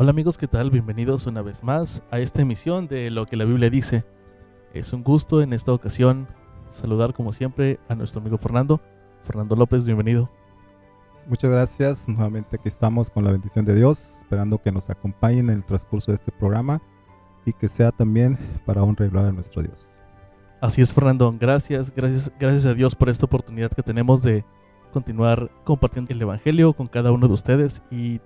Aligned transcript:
Hola 0.00 0.12
amigos, 0.12 0.38
¿qué 0.38 0.46
tal? 0.46 0.70
Bienvenidos 0.70 1.26
una 1.26 1.42
vez 1.42 1.64
más 1.64 2.04
a 2.12 2.20
esta 2.20 2.40
emisión 2.40 2.86
de 2.86 3.10
Lo 3.10 3.26
que 3.26 3.36
la 3.36 3.44
Biblia 3.44 3.68
dice. 3.68 4.04
Es 4.72 4.92
un 4.92 5.02
gusto 5.02 5.42
en 5.42 5.52
esta 5.52 5.72
ocasión 5.72 6.28
saludar 6.70 7.12
como 7.14 7.32
siempre 7.32 7.80
a 7.88 7.96
nuestro 7.96 8.20
amigo 8.20 8.38
Fernando. 8.38 8.80
Fernando 9.24 9.56
López, 9.56 9.84
bienvenido. 9.84 10.30
Muchas 11.26 11.50
gracias. 11.50 12.08
Nuevamente 12.08 12.54
aquí 12.54 12.68
estamos 12.68 13.10
con 13.10 13.24
la 13.24 13.32
bendición 13.32 13.64
de 13.64 13.74
Dios, 13.74 14.18
esperando 14.18 14.62
que 14.62 14.70
nos 14.70 14.88
acompañen 14.88 15.50
en 15.50 15.56
el 15.56 15.64
transcurso 15.64 16.12
de 16.12 16.14
este 16.14 16.30
programa 16.30 16.80
y 17.44 17.52
que 17.52 17.66
sea 17.66 17.90
también 17.90 18.38
para 18.64 18.84
honra 18.84 19.04
y 19.04 19.08
gloria 19.08 19.30
a 19.30 19.32
nuestro 19.32 19.62
Dios. 19.62 19.84
Así 20.60 20.80
es, 20.80 20.92
Fernando. 20.92 21.34
Gracias, 21.40 21.92
gracias, 21.92 22.30
gracias 22.38 22.66
a 22.66 22.74
Dios 22.74 22.94
por 22.94 23.08
esta 23.08 23.26
oportunidad 23.26 23.72
que 23.72 23.82
tenemos 23.82 24.22
de 24.22 24.44
continuar 24.92 25.50
compartiendo 25.64 26.12
el 26.12 26.22
Evangelio 26.22 26.72
con 26.72 26.86
cada 26.86 27.10
uno 27.10 27.26
de 27.26 27.34
ustedes 27.34 27.82
y 27.90 28.20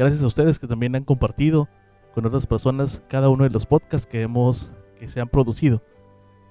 gracias 0.00 0.22
a 0.22 0.28
ustedes 0.28 0.58
que 0.58 0.66
también 0.66 0.96
han 0.96 1.04
compartido 1.04 1.68
con 2.14 2.24
otras 2.24 2.46
personas 2.46 3.02
cada 3.10 3.28
uno 3.28 3.44
de 3.44 3.50
los 3.50 3.66
podcasts 3.66 4.06
que 4.06 4.22
hemos 4.22 4.72
que 4.98 5.06
se 5.08 5.20
han 5.20 5.28
producido. 5.28 5.82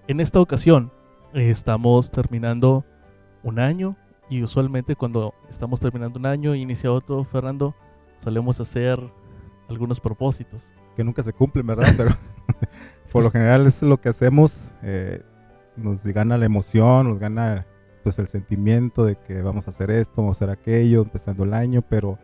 En 0.07 0.19
esta 0.19 0.39
ocasión 0.39 0.91
eh, 1.33 1.49
estamos 1.49 2.11
terminando 2.11 2.85
un 3.41 3.57
año 3.57 3.97
y 4.29 4.43
usualmente 4.43 4.95
cuando 4.95 5.33
estamos 5.49 5.79
terminando 5.79 6.19
un 6.19 6.27
año 6.27 6.53
e 6.53 6.59
inicia 6.59 6.91
otro, 6.91 7.23
Fernando, 7.23 7.73
solemos 8.23 8.59
hacer 8.59 8.99
algunos 9.67 9.99
propósitos. 9.99 10.61
Que 10.95 11.03
nunca 11.03 11.23
se 11.23 11.33
cumplen, 11.33 11.65
¿verdad? 11.65 11.87
Pero 11.97 12.11
por 13.11 13.23
lo 13.23 13.31
general 13.31 13.65
es 13.65 13.81
lo 13.81 13.99
que 13.99 14.09
hacemos. 14.09 14.73
Eh, 14.83 15.23
nos 15.75 16.03
gana 16.03 16.37
la 16.37 16.45
emoción, 16.45 17.09
nos 17.09 17.17
gana 17.17 17.65
pues 18.03 18.19
el 18.19 18.27
sentimiento 18.27 19.05
de 19.05 19.15
que 19.15 19.41
vamos 19.41 19.65
a 19.65 19.71
hacer 19.71 19.89
esto, 19.89 20.21
vamos 20.21 20.37
a 20.37 20.45
hacer 20.45 20.49
aquello, 20.51 21.01
empezando 21.01 21.45
el 21.45 21.55
año, 21.55 21.81
pero 21.81 22.19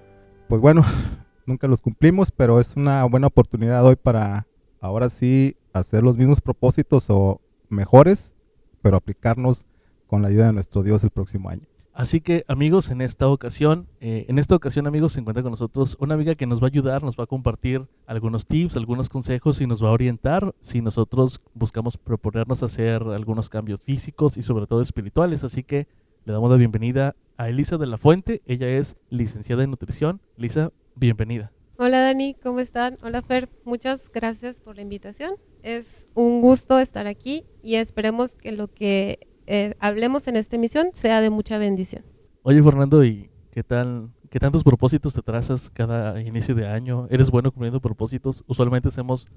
pues 0.47 0.61
bueno, 0.61 0.83
nunca 1.45 1.67
los 1.67 1.81
cumplimos, 1.81 2.31
pero 2.31 2.59
es 2.59 2.75
una 2.75 3.03
buena 3.05 3.27
oportunidad 3.27 3.85
hoy 3.85 3.95
para 3.95 4.47
ahora 4.79 5.09
sí 5.09 5.55
hacer 5.73 6.03
los 6.03 6.17
mismos 6.17 6.41
propósitos 6.41 7.09
o 7.09 7.41
mejores, 7.69 8.35
pero 8.81 8.97
aplicarnos 8.97 9.65
con 10.07 10.21
la 10.21 10.27
ayuda 10.27 10.47
de 10.47 10.53
nuestro 10.53 10.83
Dios 10.83 11.03
el 11.03 11.09
próximo 11.09 11.49
año. 11.49 11.67
Así 11.95 12.19
que 12.19 12.43
amigos, 12.49 12.89
en 12.89 12.99
esta 12.99 13.25
ocasión, 13.29 13.87
eh, 14.01 14.25
en 14.27 14.37
esta 14.37 14.53
ocasión 14.53 14.85
amigos, 14.85 15.13
se 15.13 15.21
encuentra 15.21 15.43
con 15.43 15.51
nosotros 15.51 15.95
una 16.01 16.15
amiga 16.15 16.35
que 16.35 16.45
nos 16.45 16.61
va 16.61 16.65
a 16.65 16.67
ayudar, 16.67 17.03
nos 17.03 17.15
va 17.15 17.23
a 17.23 17.27
compartir 17.27 17.87
algunos 18.05 18.45
tips, 18.45 18.75
algunos 18.75 19.07
consejos 19.07 19.61
y 19.61 19.65
nos 19.65 19.81
va 19.81 19.87
a 19.87 19.91
orientar 19.93 20.53
si 20.59 20.81
nosotros 20.81 21.41
buscamos 21.53 21.97
proponernos 21.97 22.63
hacer 22.63 23.01
algunos 23.01 23.49
cambios 23.49 23.79
físicos 23.79 24.35
y 24.35 24.41
sobre 24.41 24.67
todo 24.67 24.81
espirituales. 24.81 25.45
Así 25.45 25.63
que 25.63 25.87
le 26.25 26.33
damos 26.33 26.49
la 26.49 26.57
bienvenida 26.57 27.15
a 27.37 27.49
Elisa 27.49 27.77
de 27.77 27.85
la 27.85 27.99
Fuente. 27.99 28.41
Ella 28.47 28.67
es 28.67 28.95
licenciada 29.09 29.63
en 29.63 29.69
nutrición. 29.69 30.21
Elisa, 30.37 30.71
bienvenida. 30.95 31.51
Hola 31.77 31.99
Dani, 31.99 32.33
¿cómo 32.41 32.61
están? 32.61 32.97
Hola 33.03 33.21
Fer, 33.21 33.47
muchas 33.63 34.09
gracias 34.11 34.59
por 34.59 34.75
la 34.75 34.81
invitación. 34.81 35.35
Es 35.61 36.07
un 36.15 36.41
gusto 36.41 36.79
estar 36.79 37.05
aquí 37.05 37.45
y 37.61 37.75
esperemos 37.75 38.35
que 38.35 38.53
lo 38.53 38.69
que 38.69 39.27
eh, 39.45 39.75
hablemos 39.79 40.27
en 40.27 40.35
esta 40.35 40.55
emisión 40.55 40.89
sea 40.93 41.21
de 41.21 41.29
mucha 41.29 41.59
bendición. 41.59 42.03
Oye 42.41 42.63
Fernando, 42.63 43.03
¿y 43.03 43.29
qué 43.51 43.63
tal? 43.63 44.09
¿Qué 44.31 44.39
tantos 44.39 44.63
propósitos 44.63 45.13
te 45.13 45.21
trazas 45.21 45.69
cada 45.69 46.19
inicio 46.21 46.55
de 46.55 46.67
año? 46.67 47.07
¿Eres 47.11 47.29
bueno 47.29 47.51
cumpliendo 47.51 47.79
propósitos? 47.79 48.43
Usualmente 48.47 48.87
hacemos 48.87 49.27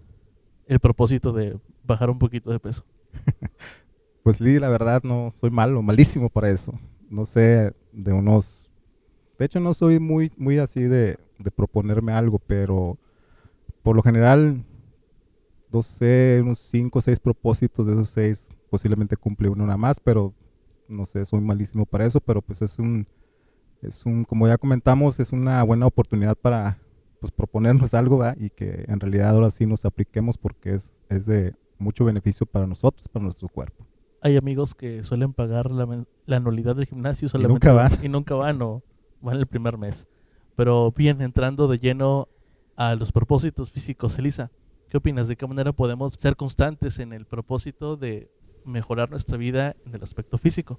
el 0.66 0.80
propósito 0.80 1.34
de 1.34 1.58
bajar 1.84 2.08
un 2.08 2.18
poquito 2.18 2.50
de 2.50 2.60
peso. 2.60 2.84
pues 4.28 4.42
Lee, 4.42 4.58
la 4.58 4.68
verdad 4.68 5.02
no 5.04 5.32
soy 5.40 5.50
malo, 5.50 5.80
malísimo 5.80 6.28
para 6.28 6.50
eso. 6.50 6.78
No 7.08 7.24
sé, 7.24 7.72
de 7.92 8.12
unos... 8.12 8.70
De 9.38 9.46
hecho 9.46 9.58
no 9.58 9.72
soy 9.72 9.98
muy, 9.98 10.30
muy 10.36 10.58
así 10.58 10.82
de, 10.82 11.18
proponerme 11.56 12.12
algo, 12.12 12.38
pero 12.38 12.98
por 13.82 13.96
lo 13.96 14.02
general, 14.02 14.66
no 15.72 15.80
sé, 15.80 16.40
unos 16.42 16.58
5 16.58 16.98
o 16.98 17.00
6 17.00 17.20
propósitos 17.20 17.86
de 17.86 17.94
esos 17.94 18.10
6 18.10 18.50
posiblemente 18.68 19.16
cumple 19.16 19.48
uno 19.48 19.64
nada 19.64 19.78
más, 19.78 19.98
pero 19.98 20.34
no 20.88 21.06
sé, 21.06 21.24
soy 21.24 21.40
malísimo 21.40 21.86
para 21.86 22.04
eso, 22.04 22.20
pero 22.20 22.42
pues 22.42 22.60
es 22.60 22.78
un, 22.78 23.06
es 23.80 24.04
un, 24.04 24.24
como 24.24 24.46
ya 24.46 24.58
comentamos, 24.58 25.20
es 25.20 25.32
una 25.32 25.62
buena 25.62 25.86
oportunidad 25.86 26.36
para 26.36 26.76
pues 27.18 27.32
proponernos 27.32 27.94
algo 27.94 28.22
y 28.36 28.50
que 28.50 28.84
en 28.88 29.00
realidad 29.00 29.30
ahora 29.30 29.50
sí 29.50 29.64
nos 29.64 29.86
apliquemos 29.86 30.36
porque 30.36 30.74
es, 30.74 30.94
es 31.08 31.24
de 31.24 31.54
mucho 31.78 32.04
beneficio 32.04 32.44
para 32.44 32.66
nosotros, 32.66 33.08
para 33.08 33.22
nuestro 33.22 33.48
cuerpo. 33.48 33.87
Hay 34.20 34.36
amigos 34.36 34.74
que 34.74 35.02
suelen 35.02 35.32
pagar 35.32 35.70
la, 35.70 36.04
la 36.26 36.36
anualidad 36.36 36.76
del 36.76 36.86
gimnasio 36.86 37.28
solamente 37.28 37.66
y 37.66 37.68
nunca 37.68 37.72
van. 37.72 38.04
Y 38.04 38.08
nunca 38.08 38.34
van 38.34 38.60
o 38.62 38.82
van 39.20 39.36
el 39.36 39.46
primer 39.46 39.78
mes. 39.78 40.06
Pero 40.56 40.92
bien, 40.92 41.22
entrando 41.22 41.68
de 41.68 41.78
lleno 41.78 42.28
a 42.76 42.94
los 42.94 43.12
propósitos 43.12 43.70
físicos, 43.70 44.18
Elisa, 44.18 44.50
¿qué 44.88 44.96
opinas? 44.96 45.28
¿De 45.28 45.36
qué 45.36 45.46
manera 45.46 45.72
podemos 45.72 46.14
ser 46.14 46.36
constantes 46.36 46.98
en 46.98 47.12
el 47.12 47.26
propósito 47.26 47.96
de 47.96 48.30
mejorar 48.68 49.10
nuestra 49.10 49.36
vida 49.36 49.74
en 49.86 49.94
el 49.94 50.02
aspecto 50.02 50.38
físico. 50.38 50.78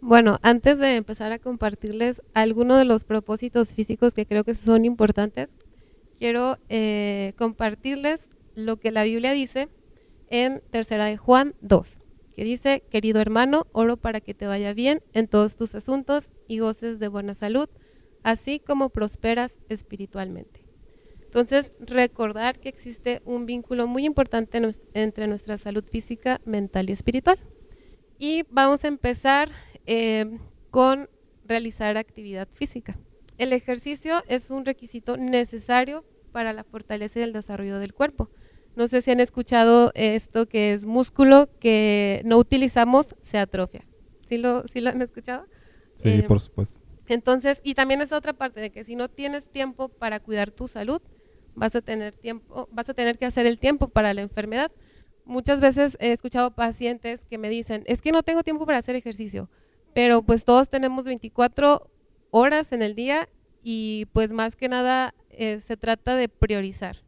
Bueno, 0.00 0.38
antes 0.42 0.78
de 0.78 0.96
empezar 0.96 1.32
a 1.32 1.38
compartirles 1.38 2.22
algunos 2.34 2.78
de 2.78 2.84
los 2.84 3.04
propósitos 3.04 3.74
físicos 3.74 4.14
que 4.14 4.26
creo 4.26 4.44
que 4.44 4.54
son 4.54 4.84
importantes, 4.84 5.50
quiero 6.18 6.58
eh, 6.68 7.32
compartirles 7.38 8.28
lo 8.54 8.76
que 8.76 8.90
la 8.90 9.04
Biblia 9.04 9.32
dice 9.32 9.68
en 10.28 10.62
Tercera 10.70 11.06
de 11.06 11.16
Juan 11.16 11.54
2, 11.60 11.98
que 12.34 12.44
dice, 12.44 12.82
querido 12.90 13.20
hermano, 13.20 13.66
oro 13.72 13.96
para 13.96 14.20
que 14.20 14.34
te 14.34 14.46
vaya 14.46 14.74
bien 14.74 15.02
en 15.12 15.28
todos 15.28 15.56
tus 15.56 15.74
asuntos 15.74 16.30
y 16.48 16.58
goces 16.58 16.98
de 16.98 17.08
buena 17.08 17.34
salud, 17.34 17.68
así 18.22 18.58
como 18.58 18.90
prosperas 18.90 19.58
espiritualmente. 19.68 20.64
Entonces, 21.24 21.72
recordar 21.80 22.60
que 22.60 22.68
existe 22.68 23.22
un 23.24 23.46
vínculo 23.46 23.86
muy 23.86 24.04
importante 24.04 24.60
entre 24.94 25.26
nuestra 25.26 25.58
salud 25.58 25.84
física, 25.84 26.40
mental 26.44 26.90
y 26.90 26.92
espiritual. 26.92 27.38
Y 28.18 28.44
vamos 28.50 28.84
a 28.84 28.88
empezar 28.88 29.50
eh, 29.86 30.38
con 30.70 31.08
realizar 31.44 31.96
actividad 31.96 32.48
física. 32.52 32.96
El 33.36 33.52
ejercicio 33.52 34.22
es 34.28 34.50
un 34.50 34.64
requisito 34.64 35.16
necesario 35.16 36.04
para 36.30 36.52
la 36.52 36.64
fortaleza 36.64 37.20
y 37.20 37.22
el 37.22 37.32
desarrollo 37.32 37.78
del 37.78 37.94
cuerpo. 37.94 38.30
No 38.76 38.88
sé 38.88 39.02
si 39.02 39.10
han 39.10 39.20
escuchado 39.20 39.92
esto 39.94 40.46
que 40.46 40.72
es 40.72 40.84
músculo 40.84 41.48
que 41.60 42.22
no 42.24 42.38
utilizamos, 42.38 43.14
se 43.22 43.38
atrofia. 43.38 43.86
¿Sí 44.28 44.38
lo, 44.38 44.66
sí 44.66 44.80
lo 44.80 44.90
han 44.90 45.02
escuchado? 45.02 45.46
Sí, 45.96 46.08
eh, 46.08 46.24
por 46.26 46.40
supuesto. 46.40 46.80
Entonces, 47.06 47.60
y 47.62 47.74
también 47.74 48.00
es 48.00 48.12
otra 48.12 48.32
parte 48.32 48.60
de 48.60 48.70
que 48.70 48.84
si 48.84 48.96
no 48.96 49.08
tienes 49.08 49.48
tiempo 49.48 49.88
para 49.88 50.20
cuidar 50.20 50.50
tu 50.50 50.68
salud, 50.68 51.00
vas 51.54 51.76
a 51.76 51.82
tener 51.82 52.14
tiempo, 52.14 52.68
vas 52.72 52.88
a 52.88 52.94
tener 52.94 53.18
que 53.18 53.26
hacer 53.26 53.46
el 53.46 53.58
tiempo 53.58 53.88
para 53.88 54.14
la 54.14 54.22
enfermedad. 54.22 54.72
Muchas 55.24 55.60
veces 55.60 55.96
he 56.00 56.12
escuchado 56.12 56.54
pacientes 56.54 57.24
que 57.24 57.38
me 57.38 57.48
dicen, 57.48 57.84
es 57.86 58.02
que 58.02 58.12
no 58.12 58.22
tengo 58.22 58.42
tiempo 58.42 58.66
para 58.66 58.78
hacer 58.78 58.96
ejercicio, 58.96 59.48
pero 59.94 60.22
pues 60.22 60.44
todos 60.44 60.68
tenemos 60.68 61.04
24 61.04 61.90
horas 62.30 62.72
en 62.72 62.82
el 62.82 62.94
día 62.94 63.28
y 63.62 64.06
pues 64.12 64.32
más 64.32 64.56
que 64.56 64.68
nada 64.68 65.14
eh, 65.30 65.60
se 65.60 65.76
trata 65.76 66.16
de 66.16 66.28
priorizar. 66.28 67.03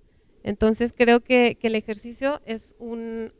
Entonces 0.47 0.95
creo 0.97 1.25
que, 1.25 1.59
el 1.61 1.75
ejercicio 1.75 2.41
es 2.47 2.77
un, 2.79 3.33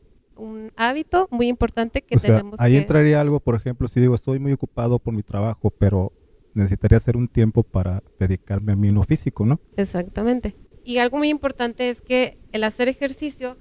hábito 0.75 1.27
muy 1.31 1.47
importante 1.47 2.03
que 2.03 2.17
tenemos 2.17 2.59
ahí 2.59 2.75
entraría 2.77 3.19
algo, 3.19 3.39
por 3.39 3.55
ejemplo, 3.55 3.87
si 3.87 3.99
digo, 3.99 4.13
estoy 4.13 4.37
muy 4.37 4.51
ocupado 4.51 4.99
por 4.99 5.15
mi 5.15 5.23
trabajo, 5.23 5.71
pero 5.71 6.13
necesitaría 6.53 6.97
hacer 6.97 7.17
un 7.17 7.27
tiempo 7.27 7.63
para 7.63 8.03
dedicarme 8.19 8.73
a 8.73 8.75
mí 8.75 8.89
en 8.89 8.95
lo 8.95 9.03
físico, 9.03 9.45
¿no? 9.45 9.59
Exactamente. 9.77 10.55
Y 10.83 10.99
algo 10.99 11.17
muy 11.17 11.29
importante 11.29 11.89
es 11.89 12.01
que 12.01 12.37
el 12.51 12.63
hacer 12.63 12.87
ejercicio 12.89 13.57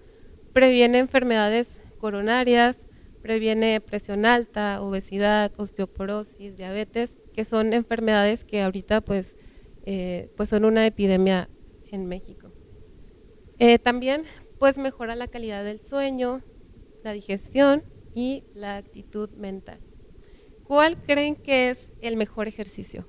previene 0.52 0.98
enfermedades 0.98 1.80
coronarias, 1.98 2.76
previene 3.22 3.80
presión 3.80 4.26
alta, 4.26 4.82
obesidad, 4.82 5.52
osteoporosis, 5.56 6.56
diabetes, 6.56 7.16
que 7.32 7.44
son 7.44 7.72
enfermedades 7.72 8.44
que 8.44 8.60
ahorita 8.60 9.00
pues, 9.02 9.36
eh, 9.86 10.30
pues 10.36 10.48
son 10.48 10.64
una 10.64 10.84
epidemia 10.84 11.48
en 11.92 12.06
México. 12.06 12.45
Eh, 13.58 13.78
también 13.78 14.24
pues 14.58 14.78
mejora 14.78 15.16
la 15.16 15.28
calidad 15.28 15.64
del 15.64 15.80
sueño, 15.80 16.42
la 17.02 17.12
digestión 17.12 17.82
y 18.14 18.44
la 18.54 18.76
actitud 18.76 19.30
mental. 19.30 19.80
¿Cuál 20.64 20.96
creen 21.02 21.36
que 21.36 21.70
es 21.70 21.92
el 22.00 22.16
mejor 22.16 22.48
ejercicio? 22.48 23.06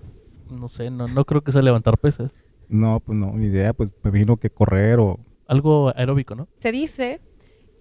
No 0.49 0.69
sé, 0.69 0.89
no, 0.91 1.07
no 1.07 1.25
creo 1.25 1.43
que 1.43 1.51
sea 1.51 1.61
levantar 1.61 1.97
pesas. 1.97 2.31
No, 2.69 2.99
pues 2.99 3.17
no, 3.17 3.31
mi 3.31 3.47
idea, 3.47 3.73
pues 3.73 3.93
me 4.03 4.11
vino 4.11 4.37
que 4.37 4.49
correr 4.49 4.99
o... 4.99 5.19
Algo 5.49 5.93
aeróbico, 5.95 6.35
¿no? 6.35 6.49
Se 6.59 6.73
dice 6.73 7.21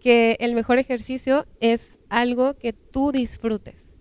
que 0.01 0.37
el 0.39 0.55
mejor 0.55 0.79
ejercicio 0.79 1.47
es 1.59 1.99
algo 2.09 2.55
que 2.55 2.73
tú 2.73 3.11
disfrutes. 3.11 3.93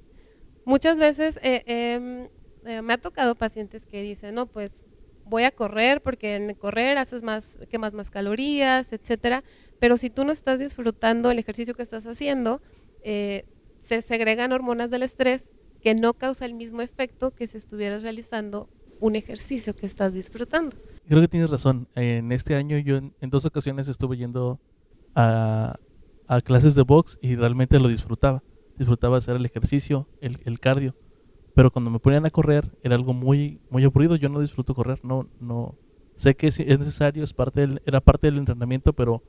Muchas 0.66 1.00
veces 1.00 1.40
eh, 1.42 1.64
em, 1.66 2.28
eh, 2.64 2.84
me 2.84 2.94
ha 2.94 3.00
tocado 3.00 3.34
pacientes 3.34 3.88
que 3.88 4.04
dicen, 4.04 4.36
no, 4.36 4.46
pues 4.46 4.85
voy 5.26 5.44
a 5.44 5.52
correr 5.52 6.02
porque 6.02 6.36
en 6.36 6.54
correr 6.56 6.98
haces 6.98 7.24
más, 7.24 7.60
quemas 7.70 7.94
más 7.94 8.12
calorías, 8.12 8.94
etcétera. 8.94 9.44
Pero 9.80 9.98
si 9.98 10.10
tú 10.10 10.26
no 10.26 10.32
estás 10.32 10.60
disfrutando 10.60 11.32
el 11.32 11.40
ejercicio 11.40 11.74
que 11.74 11.84
estás 11.84 12.06
haciendo, 12.08 12.62
eh, 13.04 13.46
se 13.80 14.02
segregan 14.02 14.52
hormonas 14.52 14.90
del 14.90 15.04
estrés 15.04 15.50
que 15.82 15.94
no 15.94 16.14
causa 16.14 16.46
el 16.46 16.54
mismo 16.54 16.82
efecto 16.82 17.32
que 17.32 17.46
si 17.48 17.58
estuvieras 17.58 18.02
realizando 18.02 18.70
un 19.00 19.16
ejercicio 19.16 19.76
que 19.76 19.86
estás 19.86 20.14
disfrutando. 20.14 20.76
creo 21.08 21.22
que 21.22 21.28
tienes 21.28 21.50
razón. 21.50 21.88
En 21.96 22.32
este 22.32 22.56
año 22.56 22.78
yo 22.80 22.98
en, 22.98 23.14
dos 23.30 23.46
ocasiones 23.46 23.88
estuve 23.88 24.18
yendo 24.18 24.60
a, 25.14 25.78
clases 26.44 26.74
de 26.74 26.82
box 26.82 27.20
y 27.22 27.36
realmente 27.36 27.80
lo 27.80 27.88
disfrutaba. 27.88 28.42
Disfrutaba 28.78 29.18
hacer 29.18 29.36
el 29.36 29.46
ejercicio, 29.46 30.08
el 30.22 30.60
cardio. 30.60 30.96
Pero 31.56 31.72
cuando 31.72 31.90
me 31.90 32.00
ponían 32.00 32.26
a 32.26 32.30
correr 32.30 32.70
era 32.84 32.96
algo 32.96 33.14
muy, 33.14 33.60
muy 33.70 33.84
aburrido. 33.84 34.18
Yo 34.18 34.30
no 34.30 34.42
disfruto 34.42 34.76
correr, 34.76 35.00
no, 35.04 35.28
no. 35.40 35.76
Sé 36.16 36.36
que 36.36 36.48
es, 36.48 36.60
es 36.60 36.80
necesario, 36.80 37.24
es 37.24 37.34
parte 37.34 37.62
del, 37.62 37.82
era 37.86 38.02
parte 38.02 38.28
del 38.28 38.38
entrenamiento, 38.38 38.94
pero 38.94 39.24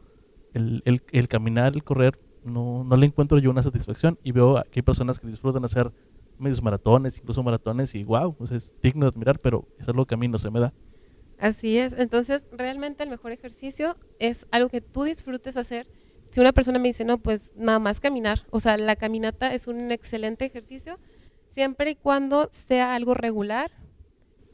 el, 0.52 0.82
el, 0.84 1.28
caminar, 1.28 1.75
el 1.75 1.84
correr, 1.84 2.19
no, 2.44 2.84
no 2.84 2.96
le 2.96 3.06
encuentro 3.06 3.38
yo 3.38 3.50
una 3.50 3.62
satisfacción. 3.62 4.19
Y 4.23 4.32
veo 4.32 4.62
que 4.70 4.81
hay 4.81 4.82
personas 4.82 5.19
que 5.19 5.26
disfrutan 5.26 5.64
hacer 5.64 5.93
medios 6.38 6.62
maratones, 6.62 7.17
incluso 7.19 7.43
maratones, 7.43 7.94
y 7.94 8.05
wow, 8.05 8.37
es 8.50 8.75
digno 8.82 9.06
de 9.06 9.11
admirar, 9.11 9.38
pero 9.38 9.67
es 9.78 9.88
algo 9.88 10.05
que 10.06 10.14
a 10.14 10.19
mí 10.19 10.28
no 10.28 10.38
se 10.38 10.50
me 10.50 10.61
da. 10.61 10.75
Así 11.38 11.78
es, 11.78 11.93
entonces 11.93 12.46
realmente 12.50 13.05
el 13.05 13.11
mejor 13.11 13.32
ejercicio 13.32 13.96
es 14.19 14.46
algo 14.50 14.69
que 14.69 14.81
tú 14.81 15.05
disfrutes 15.05 15.56
hacer. 15.56 15.87
Si 16.31 16.40
una 16.40 16.52
persona 16.52 16.78
me 16.78 16.88
dice, 16.88 17.05
no, 17.05 17.19
pues 17.19 17.52
nada 17.56 17.78
más 17.78 18.00
caminar, 18.00 18.46
o 18.50 18.61
sea, 18.61 18.76
la 18.78 18.96
caminata 18.96 19.55
es 19.55 19.69
un 19.69 19.90
excelente 19.90 20.44
ejercicio, 20.44 20.99
siempre 21.56 21.93
y 21.93 21.94
cuando 21.94 22.50
sea 22.53 22.94
algo 22.94 23.14
regular, 23.14 23.70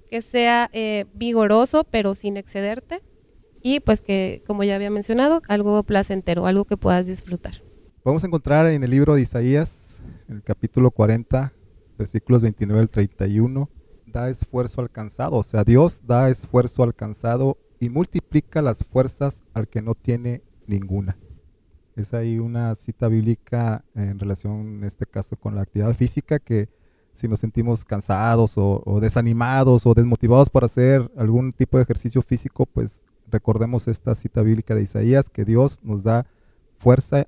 que 0.09 0.23
sea 0.23 0.71
eh, 0.73 1.07
vigoroso, 1.15 1.83
pero 1.83 2.15
sin 2.15 2.37
excederte, 2.37 3.03
y 3.61 3.81
pues 3.81 4.03
que, 4.03 4.45
como 4.47 4.63
ya 4.63 4.77
había 4.77 4.89
mencionado, 4.89 5.43
algo 5.49 5.83
placentero, 5.83 6.47
algo 6.47 6.65
que 6.65 6.77
puedas 6.77 7.09
disfrutar. 7.09 7.55
Vamos 8.05 8.23
a 8.23 8.29
encontrar 8.29 8.69
en 8.69 8.85
el 8.85 8.91
libro 8.93 9.17
de 9.17 9.23
Isaías, 9.23 10.01
el 10.29 10.45
capítulo 10.45 10.93
40, 10.93 11.53
versículos 11.99 12.41
29 12.41 12.83
al 12.83 12.89
31, 12.89 13.69
da 14.07 14.31
esfuerzo 14.31 14.81
alcanzado, 14.81 15.35
o 15.35 15.43
sea, 15.43 15.65
Dios 15.65 16.03
da 16.07 16.31
esfuerzo 16.31 16.85
alcanzado 16.85 17.59
y 17.81 17.89
multiplica 17.89 18.63
las 18.63 18.85
fuerzas 18.85 19.43
al 19.55 19.67
que 19.67 19.83
no 19.83 19.97
tiene 19.97 20.45
ninguna. 20.69 21.19
Es 21.97 22.15
ahí 22.15 22.39
una 22.39 22.77
cita 22.77 23.09
bíblica 23.09 23.85
en 23.97 24.21
relación, 24.21 24.79
en 24.79 24.85
este 24.85 25.05
caso, 25.05 25.35
con 25.35 25.57
la 25.57 25.63
actividad 25.63 25.97
física, 25.97 26.39
que 26.39 26.69
si 27.13 27.29
nos 27.29 27.41
sentimos 27.41 27.85
cansados 27.85 28.55
o, 28.57 28.99
desanimados 29.01 29.87
o 29.87 29.95
desmotivados 29.95 30.51
para 30.51 30.67
hacer 30.67 31.11
algún 31.17 31.53
tipo 31.53 31.77
de 31.77 31.85
ejercicio 31.85 32.23
físico, 32.23 32.67
pues 32.67 33.03
recordemos 33.31 33.89
esta 33.89 34.15
cita 34.15 34.43
bíblica 34.43 34.75
de 34.75 34.83
Isaías, 34.83 35.29
que 35.29 35.45
Dios 35.45 35.81
nos 35.83 36.03
da 36.03 36.27
fuerza 36.79 37.27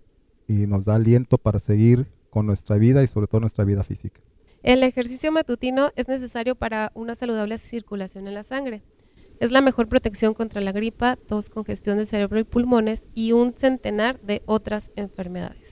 y 0.48 0.66
nos 0.66 0.86
da 0.86 0.96
aliento 0.96 1.38
para 1.38 1.58
seguir 1.58 2.06
con 2.30 2.46
nuestra 2.46 2.76
vida 2.76 3.02
y 3.02 3.06
sobre 3.06 3.26
todo 3.26 3.40
nuestra 3.40 3.64
vida 3.64 3.82
física. 3.84 4.20
El 4.62 4.82
ejercicio 4.82 5.30
matutino 5.30 5.90
es 5.94 6.08
necesario 6.08 6.54
para 6.54 6.90
una 6.94 7.14
saludable 7.14 7.58
circulación 7.58 8.26
en 8.26 8.34
la 8.34 8.42
sangre. 8.42 8.82
Es 9.40 9.50
la 9.50 9.60
mejor 9.60 9.88
protección 9.88 10.32
contra 10.32 10.60
la 10.60 10.72
gripa, 10.72 11.16
tos, 11.16 11.50
congestión 11.50 11.98
del 11.98 12.06
cerebro 12.06 12.38
y 12.38 12.44
pulmones 12.44 13.02
y 13.14 13.32
un 13.32 13.52
centenar 13.52 14.20
de 14.20 14.42
otras 14.46 14.90
enfermedades. 14.96 15.63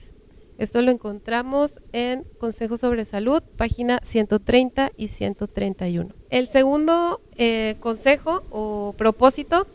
Esto 0.57 0.81
lo 0.81 0.91
encontramos 0.91 1.79
en 1.93 2.23
Consejo 2.37 2.77
sobre 2.77 3.05
Salud, 3.05 3.41
página 3.57 3.99
130 4.03 4.91
y 4.95 5.07
131. 5.07 6.13
El 6.29 6.47
segundo 6.47 7.21
eh, 7.37 7.75
consejo 7.79 8.43
o 8.51 8.93
propósito 8.97 9.65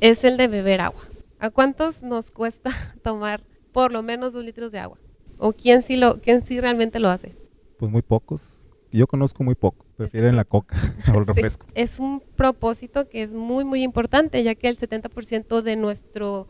es 0.00 0.24
el 0.24 0.36
de 0.36 0.48
beber 0.48 0.82
agua. 0.82 1.00
¿A 1.38 1.50
cuántos 1.50 2.02
nos 2.02 2.30
cuesta 2.30 2.70
tomar 3.02 3.42
por 3.72 3.90
lo 3.92 4.02
menos 4.02 4.32
dos 4.34 4.44
litros 4.44 4.70
de 4.70 4.80
agua? 4.80 4.98
¿O 5.38 5.52
quién 5.52 5.82
sí, 5.82 5.96
lo, 5.96 6.20
quién 6.20 6.44
sí 6.44 6.60
realmente 6.60 6.98
lo 6.98 7.08
hace? 7.08 7.34
Pues 7.78 7.90
muy 7.90 8.02
pocos. 8.02 8.66
Yo 8.90 9.06
conozco 9.06 9.44
muy 9.44 9.54
poco. 9.54 9.86
Prefieren 9.96 10.36
la 10.36 10.44
coca 10.44 10.76
o 11.14 11.18
el 11.18 11.24
Sí, 11.24 11.32
refresco. 11.32 11.66
es 11.74 11.98
un 12.00 12.20
propósito 12.36 13.08
que 13.08 13.22
es 13.22 13.32
muy, 13.34 13.64
muy 13.64 13.82
importante, 13.82 14.42
ya 14.42 14.54
que 14.54 14.68
el 14.68 14.76
70% 14.76 15.62
de 15.62 15.76
nuestro 15.76 16.48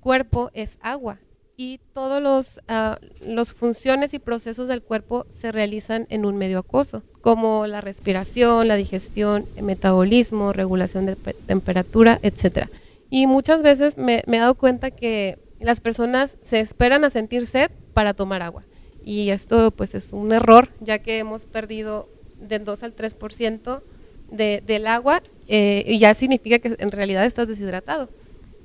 cuerpo 0.00 0.50
es 0.54 0.78
agua 0.80 1.18
y 1.60 1.80
todos 1.92 2.22
los, 2.22 2.60
ah, 2.68 2.98
los 3.26 3.52
funciones 3.52 4.14
y 4.14 4.20
procesos 4.20 4.68
del 4.68 4.80
cuerpo 4.80 5.26
se 5.28 5.50
realizan 5.50 6.06
en 6.08 6.24
un 6.24 6.36
medio 6.36 6.60
acuoso, 6.60 7.02
como 7.20 7.66
la 7.66 7.80
respiración, 7.80 8.68
la 8.68 8.76
digestión, 8.76 9.44
el 9.56 9.64
metabolismo, 9.64 10.52
regulación 10.52 11.04
de 11.04 11.16
pe- 11.16 11.34
temperatura, 11.34 12.20
etcétera. 12.22 12.70
Y 13.10 13.26
muchas 13.26 13.64
veces 13.64 13.98
me, 13.98 14.22
me 14.28 14.36
he 14.36 14.40
dado 14.40 14.54
cuenta 14.54 14.92
que 14.92 15.36
las 15.58 15.80
personas 15.80 16.36
se 16.42 16.60
esperan 16.60 17.04
a 17.04 17.10
sentir 17.10 17.44
sed 17.48 17.72
para 17.92 18.14
tomar 18.14 18.40
agua. 18.42 18.62
Y 19.04 19.30
esto 19.30 19.72
pues 19.72 19.96
es 19.96 20.12
un 20.12 20.32
error, 20.32 20.68
ya 20.80 21.00
que 21.00 21.18
hemos 21.18 21.42
perdido 21.42 22.08
del 22.40 22.64
2 22.64 22.84
al 22.84 22.94
3% 22.94 23.82
de, 24.30 24.62
del 24.64 24.86
agua 24.86 25.24
eh, 25.48 25.82
y 25.88 25.98
ya 25.98 26.14
significa 26.14 26.60
que 26.60 26.76
en 26.78 26.92
realidad 26.92 27.24
estás 27.24 27.48
deshidratado. 27.48 28.10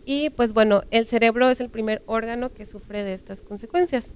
Y 0.05 0.29
pues 0.31 0.53
bueno, 0.53 0.83
el 0.91 1.07
cerebro 1.07 1.49
es 1.49 1.61
el 1.61 1.69
primer 1.69 2.03
órgano 2.05 2.53
que 2.53 2.65
sufre 2.65 3.03
de 3.03 3.13
estas 3.13 3.41
consecuencias. 3.41 4.11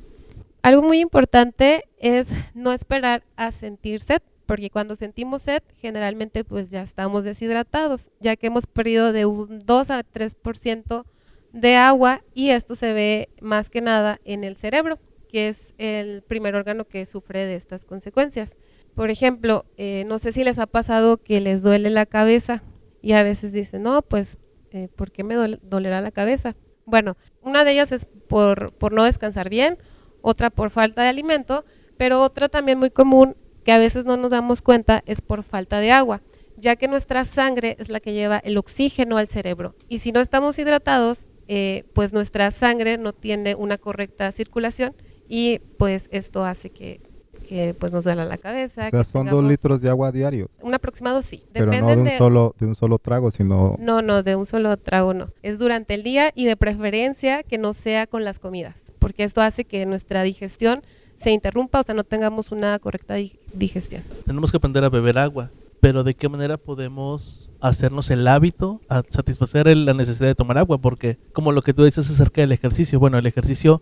Algo 0.61 0.81
muy 0.81 0.99
importante 0.99 1.85
es 1.97 2.29
no 2.53 2.73
esperar 2.73 3.23
a 3.35 3.51
sentir 3.51 4.01
sed, 4.01 4.21
porque 4.45 4.69
cuando 4.69 4.95
sentimos 4.95 5.43
sed 5.43 5.61
generalmente 5.77 6.43
pues 6.43 6.71
ya 6.71 6.81
estamos 6.81 7.23
deshidratados, 7.23 8.11
ya 8.19 8.35
que 8.35 8.47
hemos 8.47 8.67
perdido 8.67 9.13
de 9.13 9.25
un 9.25 9.59
2 9.59 9.89
a 9.91 10.03
3% 10.03 11.05
de 11.53 11.75
agua 11.75 12.21
y 12.33 12.49
esto 12.49 12.75
se 12.75 12.93
ve 12.93 13.29
más 13.41 13.69
que 13.69 13.81
nada 13.81 14.19
en 14.25 14.43
el 14.43 14.57
cerebro, 14.57 14.99
que 15.29 15.49
es 15.49 15.73
el 15.77 16.21
primer 16.23 16.55
órgano 16.55 16.85
que 16.85 17.05
sufre 17.05 17.45
de 17.45 17.55
estas 17.55 17.85
consecuencias. 17.85 18.57
Por 18.95 19.09
ejemplo, 19.09 19.65
eh, 19.77 20.03
no 20.07 20.17
sé 20.17 20.31
si 20.31 20.43
les 20.43 20.59
ha 20.59 20.65
pasado 20.65 21.17
que 21.17 21.39
les 21.39 21.61
duele 21.61 21.89
la 21.89 22.05
cabeza 22.05 22.63
y 23.01 23.13
a 23.13 23.23
veces 23.23 23.51
dicen, 23.51 23.83
no, 23.83 24.01
pues, 24.01 24.37
eh, 24.83 24.89
¿por 24.95 25.11
qué 25.11 25.23
me 25.23 25.35
dole- 25.35 25.59
dolerá 25.63 26.01
la 26.01 26.11
cabeza? 26.11 26.55
Bueno, 26.85 27.17
una 27.41 27.63
de 27.63 27.71
ellas 27.71 27.91
es 27.91 28.05
por, 28.05 28.71
por 28.73 28.93
no 28.93 29.03
descansar 29.03 29.49
bien, 29.49 29.77
otra 30.21 30.49
por 30.49 30.69
falta 30.69 31.01
de 31.03 31.09
alimento, 31.09 31.65
pero 31.97 32.21
otra 32.21 32.47
también 32.49 32.77
muy 32.79 32.89
común 32.91 33.35
que 33.63 33.71
a 33.71 33.77
veces 33.77 34.05
no 34.05 34.15
nos 34.17 34.29
damos 34.31 34.61
cuenta 34.61 35.03
es 35.05 35.21
por 35.21 35.43
falta 35.43 35.79
de 35.79 35.91
agua, 35.91 36.21
ya 36.55 36.75
que 36.75 36.87
nuestra 36.87 37.25
sangre 37.25 37.75
es 37.79 37.89
la 37.89 37.99
que 37.99 38.13
lleva 38.13 38.37
el 38.37 38.57
oxígeno 38.57 39.17
al 39.17 39.27
cerebro. 39.27 39.75
Y 39.89 39.97
si 39.99 40.11
no 40.11 40.21
estamos 40.21 40.57
hidratados, 40.59 41.25
eh, 41.47 41.83
pues 41.93 42.13
nuestra 42.13 42.51
sangre 42.51 42.97
no 42.97 43.13
tiene 43.13 43.55
una 43.55 43.77
correcta 43.77 44.31
circulación 44.31 44.95
y 45.29 45.59
pues 45.77 46.07
esto 46.11 46.43
hace 46.45 46.69
que, 46.69 47.01
que, 47.47 47.73
pues 47.79 47.91
nos 47.91 48.03
duela 48.03 48.25
la 48.25 48.37
cabeza. 48.37 48.87
O 48.87 48.89
sea, 48.89 48.99
que 48.99 49.03
son 49.05 49.27
dos 49.27 49.43
litros 49.43 49.81
de 49.81 49.89
agua 49.89 50.11
diarios. 50.11 50.49
Un 50.61 50.73
aproximado 50.73 51.21
sí. 51.21 51.43
Pero 51.53 51.67
no 51.67 51.87
de 51.87 51.95
un, 51.97 52.03
de, 52.03 52.17
solo, 52.17 52.55
de 52.59 52.65
un 52.67 52.75
solo 52.75 52.99
trago, 52.99 53.31
sino 53.31 53.75
no, 53.79 54.01
no, 54.01 54.23
de 54.23 54.35
un 54.35 54.45
solo 54.45 54.75
trago 54.77 55.13
no. 55.13 55.29
Es 55.43 55.59
durante 55.59 55.93
el 55.93 56.03
día 56.03 56.31
y 56.35 56.45
de 56.45 56.55
preferencia 56.57 57.43
que 57.43 57.57
no 57.57 57.73
sea 57.73 58.07
con 58.07 58.23
las 58.23 58.39
comidas, 58.39 58.81
porque 58.99 59.23
esto 59.23 59.41
hace 59.41 59.65
que 59.65 59.85
nuestra 59.85 60.23
digestión 60.23 60.81
se 61.15 61.31
interrumpa, 61.31 61.79
o 61.79 61.83
sea, 61.83 61.95
no 61.95 62.03
tengamos 62.03 62.51
una 62.51 62.77
correcta 62.79 63.15
di- 63.15 63.39
digestión. 63.53 64.03
Tenemos 64.25 64.51
que 64.51 64.57
aprender 64.57 64.83
a 64.83 64.89
beber 64.89 65.17
agua, 65.17 65.49
pero 65.79 66.03
¿de 66.03 66.13
qué 66.13 66.29
manera 66.29 66.57
podemos 66.57 67.49
hacernos 67.59 68.11
el 68.11 68.27
hábito 68.27 68.81
a 68.87 69.01
satisfacer 69.09 69.67
el- 69.67 69.85
la 69.85 69.93
necesidad 69.95 70.27
de 70.27 70.35
tomar 70.35 70.57
agua? 70.59 70.77
Porque 70.77 71.17
como 71.33 71.51
lo 71.51 71.63
que 71.63 71.73
tú 71.73 71.83
dices 71.83 72.07
acerca 72.09 72.41
del 72.41 72.51
ejercicio, 72.51 72.99
bueno, 72.99 73.17
el 73.17 73.25
ejercicio 73.25 73.81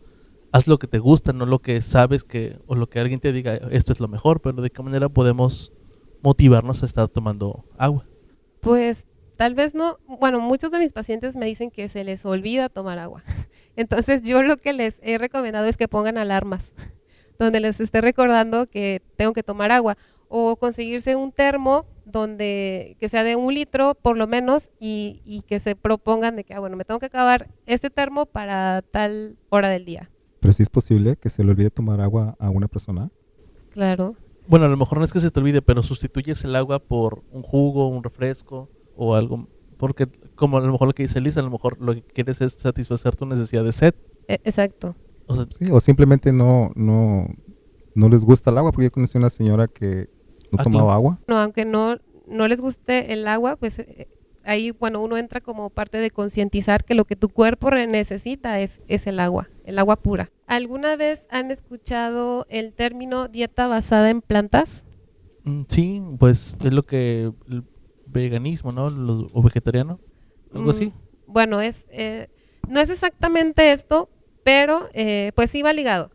haz 0.56 0.68
lo 0.68 0.80
que 0.80 0.88
te 0.88 1.00
gusta, 1.00 1.34
no 1.34 1.46
lo 1.46 1.60
que 1.60 1.82
sabes 1.82 2.24
que 2.24 2.58
o 2.66 2.76
lo 2.76 2.88
que 2.88 3.02
alguien 3.02 3.20
te 3.20 3.34
diga, 3.34 3.56
esto 3.72 3.92
es 3.92 4.00
lo 4.00 4.08
mejor, 4.08 4.40
pero 4.40 4.62
¿de 4.62 4.70
qué 4.70 4.82
manera 4.82 5.10
podemos 5.10 5.74
motivarnos 6.22 6.82
a 6.82 6.86
estar 6.86 7.10
tomando 7.10 7.66
agua? 7.78 8.06
Pues 8.62 9.06
tal 9.36 9.54
vez 9.54 9.76
no, 9.76 9.98
bueno, 10.08 10.40
muchos 10.40 10.72
de 10.72 10.80
mis 10.80 10.94
pacientes 10.94 11.36
me 11.36 11.46
dicen 11.46 11.72
que 11.72 11.90
se 11.90 12.06
les 12.06 12.26
olvida 12.26 12.70
tomar 12.70 13.00
agua. 13.00 13.22
Entonces 13.76 14.22
yo 14.22 14.44
lo 14.44 14.56
que 14.56 14.72
les 14.72 15.02
he 15.04 15.18
recomendado 15.18 15.66
es 15.66 15.76
que 15.76 15.90
pongan 15.90 16.18
alarmas 16.18 16.74
donde 17.38 17.60
les 17.60 17.82
esté 17.82 18.00
recordando 18.00 18.66
que 18.68 19.02
tengo 19.18 19.34
que 19.34 19.44
tomar 19.44 19.74
agua 19.74 19.98
o 20.30 20.56
conseguirse 20.56 21.18
un 21.18 21.34
termo 21.34 21.86
donde 22.06 22.96
que 22.98 23.10
sea 23.10 23.26
de 23.26 23.36
un 23.36 23.54
litro 23.54 23.94
por 23.96 24.18
lo 24.18 24.26
menos 24.26 24.70
y, 24.80 25.22
y 25.26 25.42
que 25.42 25.60
se 25.60 25.76
propongan 25.76 26.38
de 26.38 26.46
que, 26.46 26.54
ah, 26.54 26.62
bueno, 26.62 26.78
me 26.78 26.86
tengo 26.86 27.02
que 27.02 27.08
acabar 27.08 27.50
este 27.66 27.90
termo 27.90 28.26
para 28.26 28.84
tal 28.84 29.36
hora 29.50 29.68
del 29.68 29.84
día. 29.84 30.10
Pero 30.46 30.54
sí 30.54 30.64
es 30.64 30.70
posible 30.70 31.16
que 31.18 31.30
se 31.30 31.44
le 31.44 31.52
olvide 31.52 31.72
tomar 31.72 32.00
agua 32.02 32.36
a 32.40 32.50
una 32.50 32.68
persona. 32.68 33.10
Claro. 33.72 34.16
Bueno, 34.48 34.66
a 34.66 34.70
lo 34.70 34.78
mejor 34.78 35.00
no 35.00 35.06
es 35.06 35.12
que 35.12 35.20
se 35.20 35.32
te 35.32 35.40
olvide, 35.40 35.62
pero 35.62 35.82
sustituyes 35.82 36.44
el 36.46 36.56
agua 36.56 36.80
por 36.80 37.24
un 37.32 37.42
jugo, 37.42 37.88
un 37.88 38.04
refresco 38.04 38.70
o 38.96 39.16
algo, 39.16 39.48
porque 39.78 40.08
como 40.36 40.58
a 40.58 40.62
lo 40.62 40.72
mejor 40.72 40.88
lo 40.88 40.94
que 40.94 41.04
dice 41.04 41.20
Lisa, 41.20 41.40
a 41.40 41.44
lo 41.44 41.50
mejor 41.50 41.78
lo 41.82 41.96
que 41.96 42.04
quieres 42.04 42.40
es 42.42 42.54
satisfacer 42.54 43.16
tu 43.16 43.25
necesidad 43.25 43.64
de 43.64 43.74
sed. 43.74 43.96
E- 44.28 44.40
exacto. 44.44 44.96
O 45.28 45.36
sea, 45.36 45.48
Sí, 45.58 45.66
o 45.72 45.80
simplemente 45.80 46.32
no, 46.32 46.70
no, 46.75 47.28
no 47.96 48.10
les 48.10 48.24
gusta 48.24 48.52
el 48.52 48.58
agua, 48.60 48.72
porque 48.72 48.86
yo 48.86 48.92
conocí 48.92 49.18
una 49.18 49.32
señora 49.32 49.68
que 49.68 50.10
no 50.52 50.60
Ah, 50.60 50.64
tomaba 50.64 50.84
claro. 50.86 50.92
agua. 50.92 51.20
No, 51.28 51.38
aunque 51.42 51.66
no, 51.66 51.98
no 52.28 52.48
les 52.48 52.62
guste 52.62 53.14
el 53.14 53.28
agua, 53.28 53.56
pues 53.56 53.80
eh, 53.80 54.08
ahí, 54.46 54.72
bueno, 54.72 55.02
uno 55.02 55.18
entra 55.18 55.42
como 55.42 55.70
parte 55.70 55.98
de 55.98 56.12
concientizar 56.12 56.84
que 56.84 56.96
lo 56.96 57.06
que 57.06 57.16
tu 57.16 57.30
cuerpo 57.30 57.72
necesita 57.72 58.60
es, 58.60 58.82
es 58.88 59.08
el 59.08 59.20
agua, 59.20 59.50
el 59.66 59.78
agua 59.80 59.98
pura. 59.98 60.32
¿Alguna 60.48 60.96
vez 60.96 61.25
han 61.30 61.52
escuchado 61.52 62.46
el 62.50 62.74
término 62.74 63.28
dieta 63.28 63.68
basada 63.68 64.10
en 64.10 64.22
plantas? 64.22 64.84
mm, 65.44 65.62
sí, 65.70 66.02
pues 66.20 66.56
es 66.64 66.74
lo 66.74 66.86
que 66.86 67.32
el 67.50 67.64
veganismo, 68.08 68.72
¿no? 68.72 68.86
O 69.34 69.42
vegetariano. 69.44 70.00
algo 70.54 70.72
así. 70.72 70.88
Mm, 70.88 70.92
Bueno, 71.28 71.62
es, 71.62 71.86
eh, 71.90 72.28
no 72.70 72.80
es 72.80 72.90
exactamente 72.90 73.72
esto, 73.72 74.10
pero 74.44 74.90
eh, 74.94 75.32
pues 75.36 75.50
sí 75.52 75.62
va 75.62 75.74
ligado. 75.74 76.12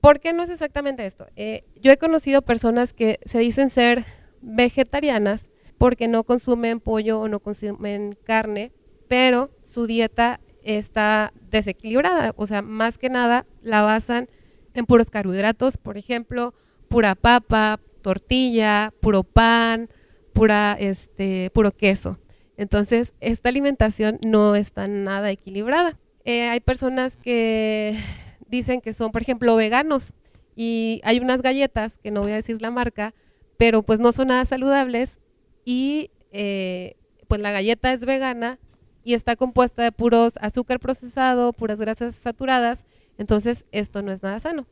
¿Por 0.00 0.20
qué 0.20 0.32
no 0.32 0.42
es 0.42 0.50
exactamente 0.50 1.06
esto? 1.06 1.26
Eh, 1.36 1.64
yo 1.80 1.90
he 1.92 1.96
conocido 1.96 2.42
personas 2.42 2.92
que 2.92 3.20
se 3.24 3.38
dicen 3.38 3.70
ser 3.70 4.04
vegetarianas 4.42 5.50
porque 5.84 6.08
no 6.08 6.24
consumen 6.24 6.80
pollo 6.80 7.20
o 7.20 7.28
no 7.28 7.40
consumen 7.40 8.16
carne, 8.24 8.72
pero 9.06 9.50
su 9.70 9.86
dieta 9.86 10.40
está 10.62 11.34
desequilibrada. 11.50 12.32
O 12.38 12.46
sea, 12.46 12.62
más 12.62 12.96
que 12.96 13.10
nada 13.10 13.44
la 13.60 13.82
basan 13.82 14.30
en 14.72 14.86
puros 14.86 15.10
carbohidratos, 15.10 15.76
por 15.76 15.98
ejemplo, 15.98 16.54
pura 16.88 17.14
papa, 17.14 17.80
tortilla, 18.00 18.94
puro 19.00 19.24
pan, 19.24 19.90
pura, 20.32 20.74
este, 20.80 21.50
puro 21.50 21.70
queso. 21.70 22.18
Entonces, 22.56 23.12
esta 23.20 23.50
alimentación 23.50 24.18
no 24.26 24.54
está 24.54 24.86
nada 24.86 25.30
equilibrada. 25.30 25.98
Eh, 26.24 26.48
hay 26.48 26.60
personas 26.60 27.18
que 27.18 27.94
dicen 28.48 28.80
que 28.80 28.94
son, 28.94 29.12
por 29.12 29.20
ejemplo, 29.20 29.54
veganos 29.54 30.14
y 30.56 31.02
hay 31.04 31.20
unas 31.20 31.42
galletas, 31.42 31.98
que 32.02 32.10
no 32.10 32.22
voy 32.22 32.32
a 32.32 32.36
decir 32.36 32.62
la 32.62 32.70
marca, 32.70 33.12
pero 33.58 33.82
pues 33.82 34.00
no 34.00 34.12
son 34.12 34.28
nada 34.28 34.46
saludables 34.46 35.18
y 35.64 36.10
eh, 36.32 36.96
pues 37.28 37.40
la 37.40 37.50
galleta 37.50 37.92
es 37.92 38.04
vegana 38.04 38.58
y 39.02 39.14
está 39.14 39.36
compuesta 39.36 39.82
de 39.82 39.92
puros 39.92 40.34
azúcar 40.40 40.80
procesado, 40.80 41.52
puras 41.52 41.78
grasas 41.78 42.14
saturadas, 42.14 42.86
entonces 43.18 43.66
esto 43.70 44.02
no 44.02 44.12
es 44.12 44.22
nada 44.22 44.40
sano. 44.40 44.66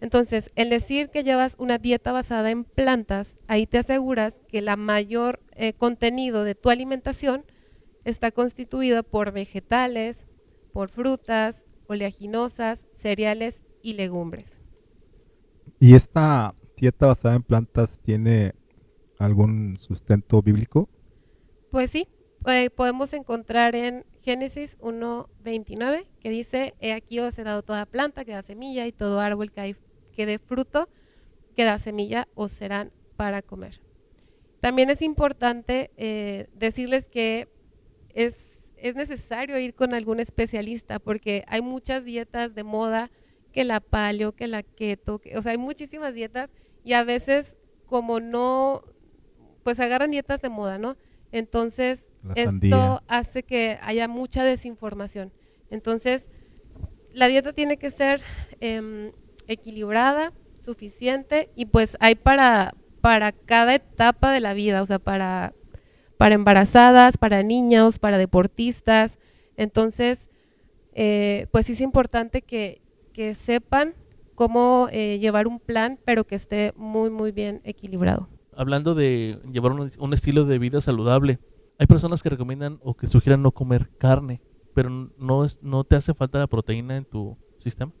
Entonces, 0.00 0.50
el 0.56 0.68
decir 0.68 1.10
que 1.10 1.22
llevas 1.22 1.54
una 1.58 1.78
dieta 1.78 2.10
basada 2.10 2.50
en 2.50 2.64
plantas, 2.64 3.36
ahí 3.46 3.68
te 3.68 3.78
aseguras 3.78 4.40
que 4.48 4.60
la 4.60 4.76
mayor 4.76 5.40
eh, 5.52 5.74
contenido 5.74 6.42
de 6.42 6.56
tu 6.56 6.70
alimentación 6.70 7.44
está 8.04 8.32
constituida 8.32 9.04
por 9.04 9.30
vegetales, 9.30 10.26
por 10.72 10.88
frutas, 10.88 11.64
oleaginosas, 11.86 12.88
cereales 12.94 13.62
y 13.80 13.94
legumbres. 13.94 14.58
¿Y 15.78 15.94
esta 15.94 16.56
dieta 16.76 17.06
basada 17.06 17.36
en 17.36 17.42
plantas 17.42 18.00
tiene 18.02 18.54
algún 19.24 19.78
sustento 19.78 20.42
bíblico? 20.42 20.88
Pues 21.70 21.90
sí, 21.90 22.08
eh, 22.46 22.70
podemos 22.70 23.12
encontrar 23.12 23.74
en 23.74 24.04
Génesis 24.22 24.78
1.29 24.80 26.06
que 26.20 26.30
dice, 26.30 26.74
he 26.80 26.92
aquí 26.92 27.18
os 27.20 27.38
he 27.38 27.44
dado 27.44 27.62
toda 27.62 27.86
planta 27.86 28.24
que 28.24 28.32
da 28.32 28.42
semilla 28.42 28.86
y 28.86 28.92
todo 28.92 29.20
árbol 29.20 29.52
que, 29.52 29.60
hay, 29.60 29.76
que 30.12 30.26
dé 30.26 30.38
fruto 30.38 30.88
que 31.56 31.64
da 31.64 31.78
semilla 31.78 32.28
os 32.34 32.52
serán 32.52 32.92
para 33.16 33.42
comer. 33.42 33.80
También 34.60 34.90
es 34.90 35.02
importante 35.02 35.90
eh, 35.96 36.48
decirles 36.54 37.08
que 37.08 37.48
es, 38.14 38.72
es 38.76 38.94
necesario 38.94 39.58
ir 39.58 39.74
con 39.74 39.94
algún 39.94 40.20
especialista 40.20 40.98
porque 40.98 41.44
hay 41.48 41.62
muchas 41.62 42.04
dietas 42.04 42.54
de 42.54 42.64
moda, 42.64 43.10
que 43.52 43.64
la 43.64 43.80
paleo, 43.80 44.32
que 44.32 44.46
la 44.46 44.62
keto, 44.62 45.18
que, 45.18 45.36
o 45.36 45.42
sea, 45.42 45.52
hay 45.52 45.58
muchísimas 45.58 46.14
dietas 46.14 46.52
y 46.84 46.94
a 46.94 47.04
veces 47.04 47.58
como 47.86 48.20
no, 48.20 48.82
pues 49.62 49.80
agarran 49.80 50.10
dietas 50.10 50.42
de 50.42 50.48
moda, 50.48 50.78
¿no? 50.78 50.96
Entonces, 51.32 52.04
La 52.22 52.34
esto 52.34 52.50
sandía. 52.50 53.02
hace 53.08 53.42
que 53.42 53.78
haya 53.82 54.08
mucha 54.08 54.44
desinformación. 54.44 55.32
Entonces, 55.70 56.28
la 57.12 57.26
dieta 57.28 57.52
tiene 57.52 57.76
que 57.78 57.90
ser 57.90 58.20
em, 58.60 59.12
equilibrada, 59.46 60.32
suficiente 60.64 61.50
y 61.56 61.66
pues 61.66 61.96
hay 62.00 62.14
para, 62.14 62.74
para 63.00 63.32
cada 63.32 63.74
etapa 63.74 64.32
de 64.32 64.40
la 64.40 64.54
vida, 64.54 64.82
o 64.82 64.86
sea, 64.86 64.98
para, 64.98 65.54
para 66.16 66.34
embarazadas, 66.34 67.18
para 67.18 67.42
niños, 67.42 67.98
para 67.98 68.18
deportistas. 68.18 69.18
Entonces, 69.56 70.28
eh, 70.94 71.46
pues 71.50 71.68
es 71.70 71.80
importante 71.80 72.42
que, 72.42 72.82
que 73.12 73.34
sepan 73.34 73.94
cómo 74.34 74.88
eh, 74.92 75.18
llevar 75.18 75.46
un 75.46 75.58
plan, 75.60 75.98
pero 76.04 76.24
que 76.24 76.34
esté 76.34 76.72
muy, 76.76 77.10
muy 77.10 77.32
bien 77.32 77.60
equilibrado. 77.64 78.28
Hablando 78.56 78.94
de 78.94 79.38
llevar 79.50 79.72
un, 79.72 80.14
estilo 80.14 80.44
de 80.44 80.58
vida 80.58 80.80
saludable, 80.80 81.38
hay 81.78 81.86
personas 81.86 82.22
que 82.22 82.28
recomiendan 82.28 82.78
o 82.82 82.94
que 82.94 83.06
sugieran 83.06 83.42
no 83.42 83.52
comer 83.52 83.90
carne, 83.98 84.40
pero 84.74 84.90
no, 84.90 85.44
es, 85.44 85.58
no 85.62 85.84
te 85.84 85.96
hace 85.96 86.14
falta 86.14 86.38
la 86.38 86.46
proteína 86.46 86.96
en 86.96 87.04
tu 87.04 87.36
sistema. 87.58 87.92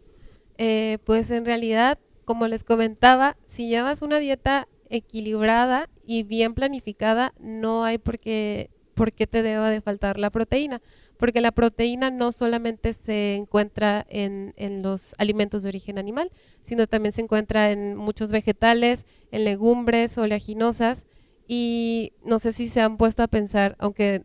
Eh, 0.58 0.98
pues 1.04 1.30
en 1.30 1.46
realidad, 1.46 1.98
como 2.24 2.46
les 2.48 2.64
comentaba, 2.64 3.36
si 3.46 3.68
llevas 3.68 4.02
una 4.02 4.18
dieta 4.18 4.68
equilibrada 4.90 5.88
y 6.06 6.22
bien 6.22 6.54
planificada, 6.54 7.32
no 7.40 7.84
hay 7.84 7.98
por 7.98 8.18
qué, 8.18 8.70
por 8.94 9.12
qué 9.12 9.26
te 9.26 9.42
deba 9.42 9.70
de 9.70 9.80
faltar 9.80 10.18
la 10.18 10.30
proteína, 10.30 10.80
porque 11.16 11.40
la 11.40 11.52
proteína 11.52 12.10
no 12.10 12.32
solamente 12.32 12.94
se 12.94 13.36
encuentra 13.36 14.04
en, 14.08 14.54
en 14.56 14.82
los 14.82 15.14
alimentos 15.18 15.62
de 15.62 15.68
origen 15.70 15.98
animal, 15.98 16.30
sino 16.62 16.86
también 16.86 17.12
se 17.12 17.22
encuentra 17.22 17.70
en 17.70 17.96
muchos 17.96 18.30
vegetales, 18.30 19.04
en 19.30 19.44
legumbres 19.44 20.16
oleaginosas, 20.18 21.06
y 21.46 22.12
no 22.24 22.38
sé 22.38 22.52
si 22.52 22.68
se 22.68 22.80
han 22.80 22.96
puesto 22.96 23.22
a 23.22 23.28
pensar, 23.28 23.76
aunque 23.78 24.22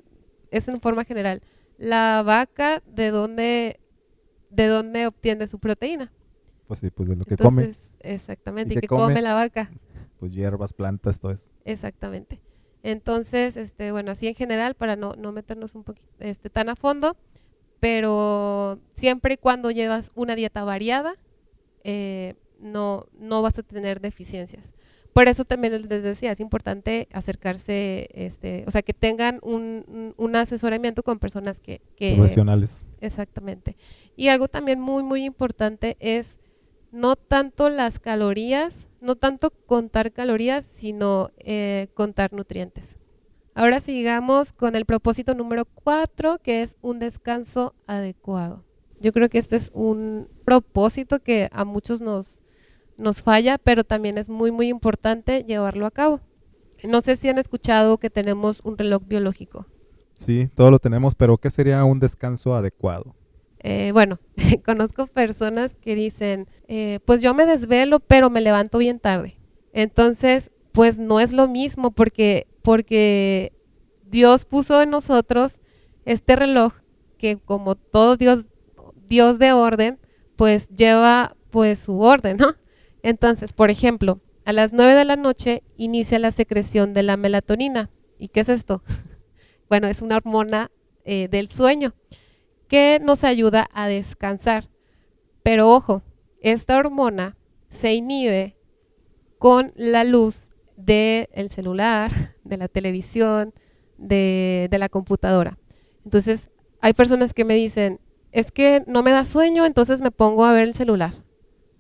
es 0.52 0.68
en 0.68 0.80
forma 0.80 1.04
general, 1.04 1.42
la 1.78 2.24
vaca, 2.26 2.82
¿de 2.86 3.12
dónde, 3.12 3.80
de 4.50 4.68
dónde 4.68 5.08
obtiene 5.08 5.48
su 5.48 5.60
proteína? 5.60 6.12
Pues 6.68 6.80
sí, 6.80 6.90
pues 6.90 7.10
de 7.10 7.16
lo 7.16 7.26
que 7.26 7.38
come, 7.38 7.74
Exactamente. 8.00 8.74
¿Y 8.74 8.78
¿Y 8.78 8.82
qué 8.82 8.82
qué 8.82 8.88
come? 8.88 9.14
come? 9.14 9.22
la 9.22 9.34
vaca? 9.34 9.70
pues 10.20 10.34
hierbas, 10.34 10.74
plantas, 10.74 11.20
todo 11.20 11.32
eso. 11.32 11.50
Exactamente. 11.66 12.40
Entonces, 12.84 13.58
este, 13.58 13.92
bueno, 13.92 14.12
así 14.12 14.28
en 14.28 14.36
general, 14.36 14.76
para 14.76 14.96
no, 14.96 15.14
no 15.18 15.32
meternos 15.32 15.76
un 15.76 15.84
poquito 15.84 16.08
este, 16.20 16.50
tan 16.50 16.70
a 16.70 16.76
fondo, 16.76 17.16
pero 17.80 18.80
siempre 18.96 19.36
y 19.36 19.38
cuando 19.38 19.72
llevas 19.72 20.12
una 20.16 20.36
dieta 20.36 20.64
variada, 20.64 21.16
eh, 21.84 22.36
no, 22.60 23.06
no 23.20 23.42
vas 23.42 23.60
a 23.60 23.64
tener 23.64 24.02
deficiencias. 24.02 24.74
Por 25.14 25.28
eso 25.28 25.46
también 25.46 25.74
les 25.74 26.04
decía, 26.04 26.32
es 26.32 26.40
importante 26.40 27.08
acercarse, 27.12 28.08
este, 28.14 28.64
o 28.68 28.72
sea, 28.72 28.84
que 28.84 28.94
tengan 28.94 29.40
un, 29.42 30.14
un- 30.16 30.36
asesoramiento 30.36 31.02
con 31.02 31.18
personas 31.18 31.60
que, 31.60 31.82
que, 31.96 32.14
Profesionales. 32.16 32.86
Exactamente. 33.02 33.78
Y 34.16 34.28
algo 34.28 34.48
también 34.48 34.80
muy, 34.80 35.02
muy 35.02 35.24
importante 35.26 35.98
es 36.00 36.38
no 36.92 37.16
tanto 37.16 37.70
las 37.70 38.00
calorías, 38.00 38.87
no 39.02 39.16
tanto 39.16 39.52
contar 39.66 40.12
calorías, 40.12 40.66
sino 40.66 41.32
eh, 41.38 41.88
contar 41.94 42.34
nutrientes. 42.34 42.98
Ahora 43.54 43.80
sigamos 43.80 44.54
con 44.54 44.76
el 44.76 44.86
propósito 44.86 45.34
número 45.34 45.66
cuatro, 45.66 46.38
que 46.38 46.62
es 46.62 46.78
un 46.82 47.00
descanso 47.00 47.74
adecuado. 47.88 48.64
Yo 49.00 49.14
creo 49.14 49.30
que 49.30 49.40
este 49.40 49.56
es 49.56 49.72
un 49.74 50.28
propósito 50.46 51.20
que 51.20 51.50
a 51.52 51.66
muchos 51.66 52.02
nos, 52.02 52.44
nos 52.98 53.24
falla, 53.24 53.58
pero 53.58 53.84
también 53.84 54.18
es 54.18 54.30
muy, 54.30 54.52
muy 54.52 54.68
importante 54.68 55.44
llevarlo 55.44 55.86
a 55.86 55.92
cabo. 55.92 56.22
No 56.84 57.02
sé 57.02 57.18
si 57.18 57.30
han 57.30 57.40
escuchado 57.40 57.98
que 57.98 58.10
tenemos 58.10 58.62
un 58.64 58.78
reloj 58.78 59.04
biológico. 59.08 59.66
Sí, 60.14 60.50
todo 60.56 60.72
lo 60.72 60.80
tenemos, 60.80 61.16
pero 61.16 61.38
¿qué 61.38 61.50
sería 61.50 61.84
un 61.84 62.00
descanso 62.00 62.56
adecuado? 62.56 63.16
Eh, 63.70 63.92
bueno, 63.92 64.18
conozco 64.66 65.08
personas 65.08 65.76
que 65.76 65.94
dicen, 65.94 66.48
eh, 66.70 67.02
pues 67.04 67.22
yo 67.22 67.34
me 67.34 67.46
desvelo, 67.46 68.00
pero 68.00 68.30
me 68.30 68.40
levanto 68.40 68.78
bien 68.78 68.98
tarde. 68.98 69.38
Entonces, 69.74 70.52
pues 70.72 71.00
no 71.00 71.20
es 71.20 71.34
lo 71.34 71.50
mismo 71.50 71.92
porque, 71.92 72.48
porque 72.62 73.52
Dios 74.06 74.46
puso 74.46 74.82
en 74.82 74.90
nosotros 74.92 75.60
este 76.06 76.38
reloj 76.38 76.76
que 77.18 77.40
como 77.40 77.76
todo 77.76 78.16
Dios, 78.16 78.46
Dios 79.10 79.38
de 79.38 79.52
orden, 79.52 80.00
pues 80.38 80.70
lleva 80.70 81.36
pues 81.50 81.80
su 81.80 82.00
orden, 82.00 82.38
¿no? 82.38 82.56
Entonces, 83.04 83.52
por 83.52 83.70
ejemplo, 83.70 84.22
a 84.46 84.54
las 84.54 84.72
9 84.72 84.94
de 84.94 85.04
la 85.04 85.18
noche 85.18 85.62
inicia 85.76 86.20
la 86.20 86.32
secreción 86.32 86.94
de 86.94 87.04
la 87.04 87.18
melatonina. 87.18 87.90
¿Y 88.18 88.30
qué 88.30 88.40
es 88.40 88.48
esto? 88.48 88.82
bueno, 89.70 89.88
es 89.88 90.02
una 90.02 90.16
hormona 90.16 90.72
eh, 91.04 91.28
del 91.28 91.50
sueño 91.50 91.94
que 92.68 93.00
nos 93.02 93.24
ayuda 93.24 93.70
a 93.74 93.88
descansar. 93.88 94.70
Pero 95.44 95.70
ojo, 95.70 96.04
esta 96.42 96.78
hormona 96.78 97.38
se 97.70 97.94
inhibe 97.94 98.58
con 99.40 99.74
la 99.76 100.04
luz 100.04 100.52
del 100.76 101.50
celular, 101.50 102.12
de 102.44 102.58
la 102.58 102.68
televisión, 102.68 103.54
de, 103.98 104.68
de 104.70 104.78
la 104.78 104.90
computadora. 104.90 105.58
Entonces, 106.06 106.50
hay 106.82 106.94
personas 106.94 107.34
que 107.34 107.46
me 107.46 107.56
dicen, 107.56 108.00
es 108.32 108.52
que 108.52 108.84
no 108.88 109.04
me 109.04 109.12
da 109.12 109.26
sueño, 109.26 109.66
entonces 109.66 110.02
me 110.02 110.12
pongo 110.12 110.46
a 110.46 110.54
ver 110.54 110.64
el 110.64 110.76
celular. 110.76 111.28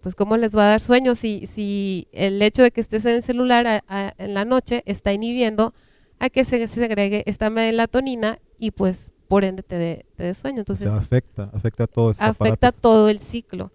Pues 0.01 0.15
¿cómo 0.15 0.37
les 0.37 0.55
va 0.55 0.63
a 0.63 0.69
dar 0.69 0.79
sueño 0.79 1.15
si, 1.15 1.47
si 1.47 2.07
el 2.11 2.41
hecho 2.41 2.63
de 2.63 2.71
que 2.71 2.81
estés 2.81 3.05
en 3.05 3.15
el 3.15 3.21
celular 3.21 3.83
en 3.89 4.33
la 4.33 4.45
noche 4.45 4.83
está 4.85 5.11
inhibiendo 5.11 5.73
a 6.19 6.29
que 6.29 6.45
se 6.45 6.65
segregue 6.67 7.23
esta 7.25 7.49
melatonina 7.49 8.39
y 8.57 8.71
pues 8.71 9.11
por 9.27 9.43
ende 9.43 9.63
te 9.63 10.05
dé 10.17 10.33
sueño? 10.33 10.57
O 10.57 10.59
Entonces, 10.61 10.89
sea, 10.89 10.97
afecta, 10.97 11.49
afecta 11.53 11.83
a 11.83 11.85
esos 11.85 12.21
afecta 12.21 12.67
aparatos. 12.67 12.81
todo 12.81 13.09
el 13.09 13.19
ciclo. 13.19 13.71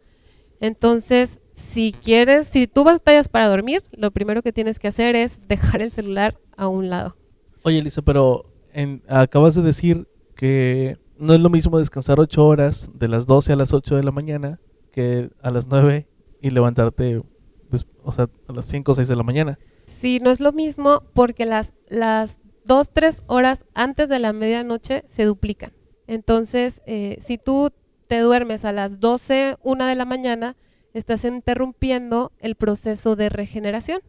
Entonces, 0.61 1.41
si 1.53 1.93
quieres, 1.93 2.47
si 2.49 2.67
tú 2.67 2.85
batallas 2.85 3.29
para 3.29 3.49
dormir, 3.49 3.83
lo 3.93 4.11
primero 4.11 4.43
que 4.43 4.53
tienes 4.53 4.79
que 4.79 4.89
hacer 4.89 5.17
es 5.17 5.41
dejar 5.49 5.83
el 5.83 5.93
celular 5.93 6.39
a 6.57 6.69
un 6.69 6.89
lado. 6.89 7.17
Oye, 7.65 7.79
Elisa, 7.79 8.03
pero 8.03 8.47
en- 8.73 9.03
acabas 9.09 9.55
de 9.55 9.63
decir 9.63 10.09
que 10.37 10.99
no 11.19 11.35
es 11.35 11.41
lo 11.41 11.51
mismo 11.51 11.79
descansar 11.79 12.19
8 12.21 12.45
horas 12.47 12.91
de 12.95 13.09
las 13.09 13.27
12 13.27 13.53
a 13.53 13.57
las 13.57 13.73
8 13.73 13.97
de 13.97 14.03
la 14.05 14.11
mañana 14.13 14.61
que 14.93 15.31
a 15.43 15.51
las 15.51 15.67
9 15.67 16.09
y 16.41 16.51
levantarte 16.51 17.23
pues, 17.71 17.87
o 18.05 18.13
sea, 18.13 18.29
a 18.49 18.53
las 18.53 18.67
5 18.67 18.93
o 18.93 18.95
6 18.95 19.09
de 19.09 19.17
la 19.17 19.23
mañana. 19.23 19.59
Sí, 19.87 20.21
no 20.23 20.31
es 20.31 20.41
lo 20.41 20.53
mismo 20.53 21.03
porque 21.15 21.47
las, 21.47 21.73
las 21.89 22.39
2, 22.65 22.91
3 22.93 23.23
horas 23.27 23.65
antes 23.75 24.09
de 24.09 24.19
la 24.19 24.33
medianoche 24.33 25.05
se 25.09 25.25
duplican. 25.25 25.73
Entonces, 26.07 26.83
eh, 26.87 27.19
si 27.21 27.39
tú 27.39 27.71
te 28.09 28.19
duermes 28.19 28.65
a 28.65 28.73
las 28.73 29.01
12, 29.01 29.57
1 29.63 29.87
de 29.87 29.95
la 29.95 30.05
mañana, 30.05 30.57
estás 30.95 31.25
interrumpiendo 31.25 32.33
el 32.39 32.55
proceso 32.55 33.17
de 33.17 33.29
regeneración. 33.29 34.01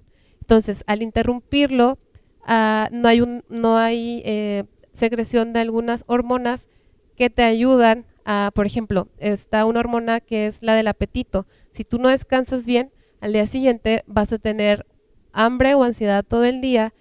Entonces, 0.41 0.83
al 0.87 1.01
interrumpirlo, 1.01 1.97
ah, 2.45 2.89
no 2.91 3.07
hay, 3.07 3.21
no 3.47 3.77
hay 3.77 4.21
eh, 4.25 4.65
secreción 4.91 5.53
de 5.53 5.61
algunas 5.61 6.03
hormonas 6.07 6.67
que 7.15 7.29
te 7.29 7.43
ayudan 7.43 8.05
a, 8.25 8.51
por 8.53 8.65
ejemplo, 8.65 9.07
está 9.17 9.65
una 9.65 9.79
hormona 9.79 10.19
que 10.19 10.47
es 10.47 10.59
la 10.61 10.75
del 10.75 10.87
apetito. 10.87 11.45
Si 11.71 11.83
tú 11.83 11.97
no 11.99 12.09
descansas 12.09 12.65
bien, 12.65 12.91
al 13.21 13.33
día 13.33 13.47
siguiente 13.47 14.03
vas 14.07 14.33
a 14.33 14.37
tener 14.37 14.85
hambre 15.31 15.75
o 15.75 15.83
ansiedad 15.83 16.23
todo 16.23 16.43
el 16.43 16.61
día 16.61 16.93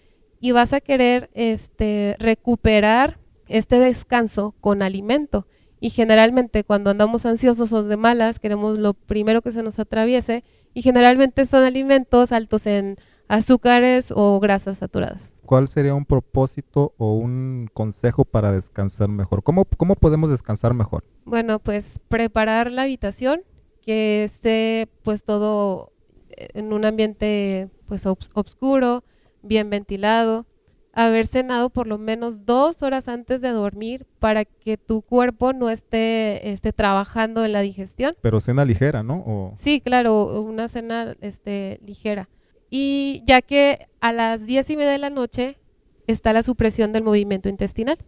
y 0.43 0.51
vas 0.51 0.73
a 0.73 0.81
querer 0.81 1.31
este, 1.35 2.17
recuperar 2.19 3.21
este 3.47 3.79
descanso 3.79 4.57
con 4.61 4.83
alimento. 4.83 5.47
Y 5.79 5.91
generalmente 5.91 6.65
cuando 6.65 6.91
andamos 6.91 7.25
ansiosos 7.27 7.73
o 7.73 7.85
de 7.85 7.97
malas, 7.97 8.41
queremos 8.41 8.77
lo 8.77 8.93
primero 8.93 9.41
que 9.41 9.53
se 9.53 9.63
nos 9.63 9.79
atraviese 9.79 10.43
y 10.75 10.83
generalmente 10.83 11.47
son 11.47 11.63
alimentos 11.63 12.33
altos 12.33 12.67
en 12.67 12.97
azúcares 13.29 14.13
o 14.15 14.41
grasas 14.41 14.79
saturadas. 14.79 15.33
¿Cuál 15.47 15.69
sería 15.69 15.95
un 15.95 16.07
propósito 16.07 16.93
o 16.99 17.15
un 17.15 17.71
consejo 17.73 18.25
para 18.25 18.51
descansar 18.51 19.09
mejor? 19.09 19.45
¿Cómo, 19.45 19.65
cómo 19.77 19.95
podemos 19.95 20.29
descansar 20.29 20.75
mejor? 20.75 21.05
Bueno, 21.25 21.61
pues 21.61 22.01
preparar 22.09 22.73
la 22.73 22.83
habitación, 22.83 23.43
que 23.81 24.25
esté 24.25 24.89
pues 25.05 25.23
todo 25.23 25.93
en 26.37 26.73
un 26.73 26.85
ambiente 26.85 27.71
pues 27.87 28.07
oscuro, 28.07 29.05
bien 29.43 29.71
ventilado, 29.71 30.47
haber 30.93 31.27
cenado 31.27 31.71
por 31.71 31.87
lo 31.87 31.99
menos 31.99 32.45
dos 32.45 32.83
horas 32.83 33.09
antes 33.09 33.41
de 33.41 33.51
dormir 33.51 34.07
para 34.19 34.45
que 34.45 34.77
tu 34.77 35.03
cuerpo 35.03 35.53
no 35.53 35.71
esté, 35.71 36.51
esté 36.51 36.73
trabajando 36.73 37.45
en 37.45 37.53
la 37.53 37.61
digestión. 37.61 38.17
Pero 38.21 38.41
cena 38.41 38.65
ligera, 38.65 39.03
¿no? 39.03 39.55
Sí, 39.57 39.81
claro, 39.81 40.41
una 40.43 40.69
cena 40.69 41.17
este, 41.21 41.81
ligera. 41.85 42.29
Y 42.71 43.23
ya 43.27 43.43
que 43.43 43.89
a 44.01 44.13
las 44.13 44.47
diez 44.47 44.69
y 44.71 44.77
media 44.77 44.93
de 44.93 44.99
la 44.99 45.11
noche 45.11 45.59
está 46.07 46.33
la 46.33 46.43
supresión 46.43 46.93
del 46.93 47.03
movimiento 47.03 47.49
intestinal. 47.49 47.99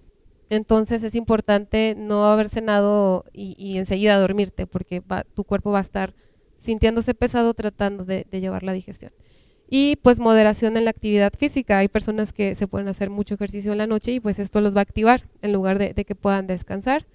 Entonces 0.51 1.03
es 1.03 1.15
importante 1.15 1.95
no 1.97 2.27
haber 2.27 2.49
cenado 2.49 3.25
y, 3.33 3.79
enseguida 3.79 4.19
dormirte 4.19 4.67
porque 4.67 5.03
tu 5.35 5.45
cuerpo 5.45 5.71
va 5.71 5.79
a 5.79 5.83
estar 5.83 6.15
sintiéndose 6.59 7.15
pesado 7.15 7.55
tratando 7.55 8.05
de, 8.05 8.27
llevar 8.31 8.63
la 8.63 8.73
digestión. 8.73 9.13
Y 9.69 9.97
pues 9.97 10.21
moderación 10.21 10.77
en 10.77 10.85
la 10.85 10.91
actividad 10.91 11.33
física. 11.37 11.79
Hay 11.79 11.89
personas 11.89 12.33
que 12.33 12.55
se 12.55 12.69
pueden 12.69 12.89
hacer 12.89 13.11
mucho 13.11 13.35
ejercicio 13.35 13.73
en 13.73 13.79
la 13.79 13.87
noche 13.87 14.13
y 14.13 14.21
pues 14.21 14.39
esto 14.39 14.61
los 14.61 14.75
va 14.75 14.81
a 14.81 14.83
activar 14.83 15.29
en 15.43 15.53
lugar 15.53 15.79
de, 15.79 15.95
que 15.95 16.15
puedan 16.15 16.47
descansar. 16.47 17.07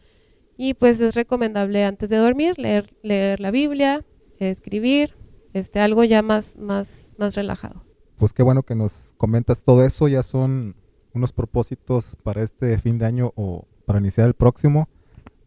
Y 0.58 0.74
pues 0.74 1.00
es 1.00 1.16
recomendable 1.16 1.86
antes 1.86 2.10
de 2.10 2.18
dormir 2.18 2.58
leer, 2.58 2.94
leer 3.02 3.40
la 3.40 3.52
Biblia, 3.52 4.04
escribir, 4.40 5.16
este, 5.54 5.80
algo 5.80 6.04
ya 6.04 6.22
más, 6.22 6.58
más, 6.58 7.10
más 7.18 7.36
relajado. 7.36 7.84
Pues 8.18 8.34
qué 8.34 8.44
bueno 8.44 8.64
que 8.64 8.76
nos 8.76 9.14
comentas 9.18 9.64
todo 9.64 9.84
eso. 9.84 10.08
Ya 10.08 10.24
son 10.24 10.76
unos 11.14 11.32
propósitos 11.32 12.18
para 12.24 12.44
este 12.44 12.78
fin 12.78 12.98
de 12.98 13.06
año 13.06 13.32
o 13.36 13.66
para 13.86 14.00
iniciar 14.00 14.28
el 14.28 14.34
próximo. 14.34 14.90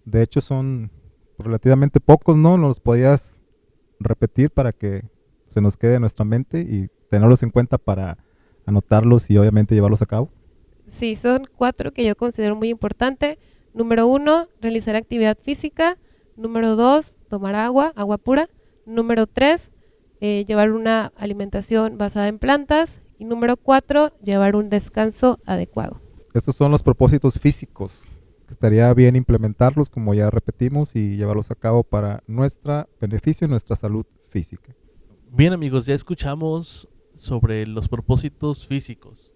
De 0.04 0.22
hecho 0.22 0.40
son 0.40 0.90
relativamente 1.38 2.00
pocos, 2.00 2.36
¿no? 2.36 2.56
Nos 2.56 2.80
podías 2.80 3.38
repetir 4.00 4.50
para 4.50 4.72
que 4.72 5.04
se 5.52 5.60
nos 5.60 5.76
quede 5.76 5.94
en 5.94 6.00
nuestra 6.00 6.24
mente 6.24 6.60
y 6.60 6.88
tenerlos 7.08 7.42
en 7.42 7.50
cuenta 7.50 7.78
para 7.78 8.18
anotarlos 8.66 9.30
y 9.30 9.38
obviamente 9.38 9.74
llevarlos 9.74 10.02
a 10.02 10.06
cabo? 10.06 10.30
Sí, 10.86 11.16
son 11.16 11.46
cuatro 11.56 11.92
que 11.92 12.04
yo 12.04 12.16
considero 12.16 12.56
muy 12.56 12.68
importante. 12.68 13.38
Número 13.74 14.06
uno, 14.06 14.48
realizar 14.60 14.96
actividad 14.96 15.38
física. 15.40 15.98
Número 16.36 16.76
dos, 16.76 17.16
tomar 17.28 17.54
agua, 17.54 17.92
agua 17.94 18.18
pura. 18.18 18.48
Número 18.84 19.26
tres, 19.26 19.70
eh, 20.20 20.44
llevar 20.46 20.72
una 20.72 21.12
alimentación 21.16 21.98
basada 21.98 22.28
en 22.28 22.38
plantas. 22.38 23.00
Y 23.18 23.24
número 23.24 23.56
cuatro, 23.56 24.10
llevar 24.22 24.56
un 24.56 24.68
descanso 24.68 25.38
adecuado. 25.46 26.00
Estos 26.34 26.56
son 26.56 26.72
los 26.72 26.82
propósitos 26.82 27.38
físicos 27.38 28.08
estaría 28.52 28.92
bien 28.94 29.16
implementarlos, 29.16 29.90
como 29.90 30.14
ya 30.14 30.30
repetimos, 30.30 30.94
y 30.94 31.16
llevarlos 31.16 31.50
a 31.50 31.56
cabo 31.56 31.82
para 31.82 32.22
nuestro 32.26 32.88
beneficio 33.00 33.46
y 33.46 33.50
nuestra 33.50 33.74
salud 33.74 34.06
física. 34.28 34.74
Bien 35.34 35.54
amigos, 35.54 35.86
ya 35.86 35.94
escuchamos 35.94 36.90
sobre 37.14 37.66
los 37.66 37.88
propósitos 37.88 38.66
físicos. 38.66 39.32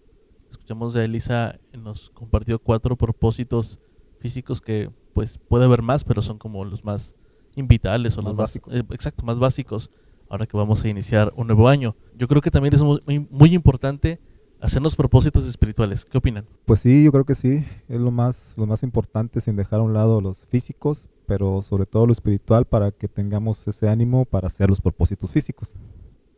Escuchamos 0.51 0.95
a 0.95 1.03
Elisa, 1.03 1.59
nos 1.73 2.11
compartió 2.11 2.59
cuatro 2.59 2.97
propósitos 2.97 3.81
físicos 4.19 4.61
que 4.61 4.91
pues 5.15 5.39
puede 5.39 5.65
haber 5.65 5.81
más, 5.81 6.05
pero 6.05 6.21
son 6.21 6.37
como 6.37 6.67
los 6.67 6.85
más 6.85 7.15
invitales 7.55 8.19
o 8.19 8.21
los 8.21 8.37
básicos. 8.37 8.75
Eh, 8.75 8.83
exacto, 8.91 9.25
más 9.25 9.39
básicos 9.39 9.91
ahora 10.29 10.45
que 10.45 10.59
vamos 10.59 10.85
a 10.85 10.89
iniciar 10.91 11.33
un 11.35 11.47
nuevo 11.47 11.67
año. 11.67 11.97
Yo 12.15 12.29
creo 12.29 12.43
que 12.43 12.51
también 12.51 12.75
es 12.75 12.83
muy, 12.83 13.27
muy 13.31 13.55
importante 13.55 14.21
hacernos 14.61 14.97
propósitos 14.97 15.47
espirituales. 15.47 16.05
¿Qué 16.05 16.19
opinan? 16.19 16.45
Pues 16.67 16.81
sí, 16.81 17.05
yo 17.05 17.11
creo 17.11 17.25
que 17.25 17.35
sí, 17.35 17.65
es 17.89 18.01
lo 18.01 18.11
más, 18.11 18.53
lo 18.59 18.67
más 18.67 18.83
importante 18.83 19.41
sin 19.41 19.57
dejar 19.57 19.81
a 19.81 19.83
un 19.83 19.95
lado 19.95 20.21
los 20.21 20.47
físicos, 20.47 21.09
pero 21.27 21.63
sobre 21.63 21.87
todo 21.87 22.07
lo 22.07 22.13
espiritual 22.13 22.65
para 22.65 22.91
que 22.93 23.09
tengamos 23.09 23.67
ese 23.67 23.89
ánimo 23.89 24.25
para 24.25 24.47
hacer 24.47 24.71
los 24.71 24.81
propósitos 24.81 25.33
físicos. 25.33 25.75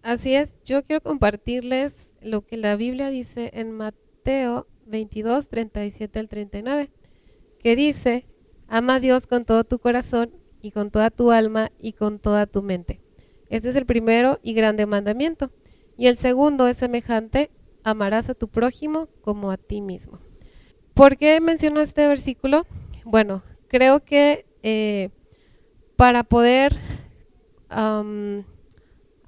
Así 0.03 0.35
es, 0.35 0.57
yo 0.65 0.85
quiero 0.85 1.03
compartirles 1.03 2.13
lo 2.23 2.47
que 2.47 2.57
la 2.57 2.77
Biblia 2.77 3.11
dice 3.11 3.51
en 3.55 3.73
Mateo 3.73 4.67
22, 4.87 5.49
37 5.49 6.19
al 6.19 6.29
39, 6.29 6.91
que 7.59 7.77
dice, 7.77 8.27
ama 8.69 8.97
a 8.97 9.01
Dios 9.01 9.27
con 9.27 9.45
todo 9.45 9.65
tu 9.65 9.79
corazón 9.79 10.31
y 10.63 10.71
con 10.71 10.91
toda 10.91 11.11
tu 11.11 11.31
alma 11.31 11.71
y 11.79 11.93
con 11.93 12.19
toda 12.19 12.47
tu 12.47 12.63
mente. 12.63 13.01
Este 13.51 13.69
es 13.69 13.77
el 13.77 13.87
primero 13.87 14.39
y 14.43 14.55
grande 14.55 14.87
mandamiento. 14.87 15.51
Y 15.97 16.07
el 16.07 16.17
segundo 16.17 16.69
es 16.69 16.77
semejante, 16.77 17.51
amarás 17.83 18.31
a 18.31 18.35
tu 18.35 18.49
prójimo 18.49 19.09
como 19.21 19.51
a 19.51 19.57
ti 19.57 19.81
mismo. 19.81 20.21
¿Por 20.95 21.17
qué 21.17 21.41
menciono 21.41 21.81
este 21.81 22.07
versículo? 22.07 22.67
Bueno, 23.05 23.43
creo 23.69 24.05
que 24.05 24.47
eh, 24.63 25.11
para 25.97 26.25
poder 26.25 26.79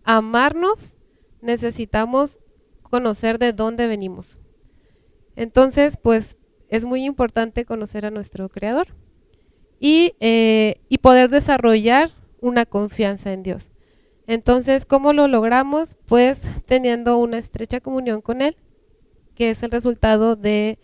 amarnos 0.04 0.92
necesitamos 1.42 2.38
conocer 2.82 3.38
de 3.38 3.52
dónde 3.52 3.86
venimos. 3.86 4.38
Entonces, 5.36 5.96
pues 5.96 6.36
es 6.68 6.84
muy 6.84 7.04
importante 7.04 7.64
conocer 7.64 8.06
a 8.06 8.10
nuestro 8.10 8.48
Creador 8.48 8.88
y, 9.78 10.14
eh, 10.20 10.80
y 10.88 10.98
poder 10.98 11.30
desarrollar 11.30 12.10
una 12.40 12.66
confianza 12.66 13.32
en 13.32 13.42
Dios. 13.42 13.70
Entonces, 14.26 14.86
¿cómo 14.86 15.12
lo 15.12 15.26
logramos? 15.28 15.96
Pues 16.06 16.42
teniendo 16.66 17.18
una 17.18 17.38
estrecha 17.38 17.80
comunión 17.80 18.20
con 18.20 18.42
Él, 18.42 18.56
que 19.34 19.50
es 19.50 19.62
el 19.62 19.70
resultado 19.70 20.36
de 20.36 20.78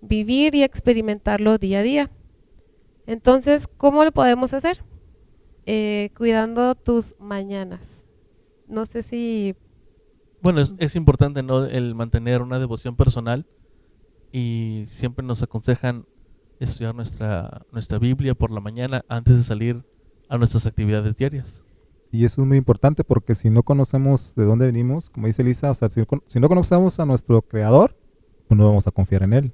vivir 0.00 0.54
y 0.54 0.62
experimentarlo 0.62 1.58
día 1.58 1.80
a 1.80 1.82
día. 1.82 2.10
Entonces, 3.10 3.66
¿cómo 3.66 4.04
lo 4.04 4.12
podemos 4.12 4.54
hacer? 4.54 4.84
Eh, 5.66 6.10
cuidando 6.16 6.76
tus 6.76 7.16
mañanas. 7.18 8.04
No 8.68 8.86
sé 8.86 9.02
si... 9.02 9.56
Bueno, 10.40 10.60
es, 10.78 10.94
importante 10.94 11.42
¿no? 11.42 11.64
el 11.64 11.96
mantener 11.96 12.40
una 12.40 12.60
devoción 12.60 12.94
personal 12.94 13.48
y 14.30 14.84
siempre 14.86 15.26
nos 15.26 15.42
aconsejan 15.42 16.06
estudiar 16.60 16.94
nuestra, 16.94 17.66
nuestra 17.72 17.98
Biblia 17.98 18.36
por 18.36 18.52
la 18.52 18.60
mañana 18.60 19.04
antes 19.08 19.38
de 19.38 19.42
salir 19.42 19.84
a 20.28 20.38
nuestras 20.38 20.64
actividades 20.66 21.16
diarias. 21.16 21.64
Y 22.12 22.24
eso 22.24 22.42
es 22.42 22.46
muy 22.46 22.58
importante 22.58 23.02
porque 23.02 23.34
si 23.34 23.50
no 23.50 23.64
conocemos 23.64 24.36
de 24.36 24.44
dónde 24.44 24.66
venimos, 24.66 25.10
como 25.10 25.26
dice 25.26 25.42
Elisa, 25.42 25.72
o 25.72 25.74
sea, 25.74 25.88
si, 25.88 26.00
no 26.38 26.48
conocemos 26.48 27.00
a 27.00 27.06
nuestro 27.06 27.42
creador, 27.42 27.96
pues 28.46 28.56
no 28.56 28.66
vamos 28.66 28.86
a 28.86 28.92
confiar 28.92 29.24
en 29.24 29.32
él. 29.32 29.52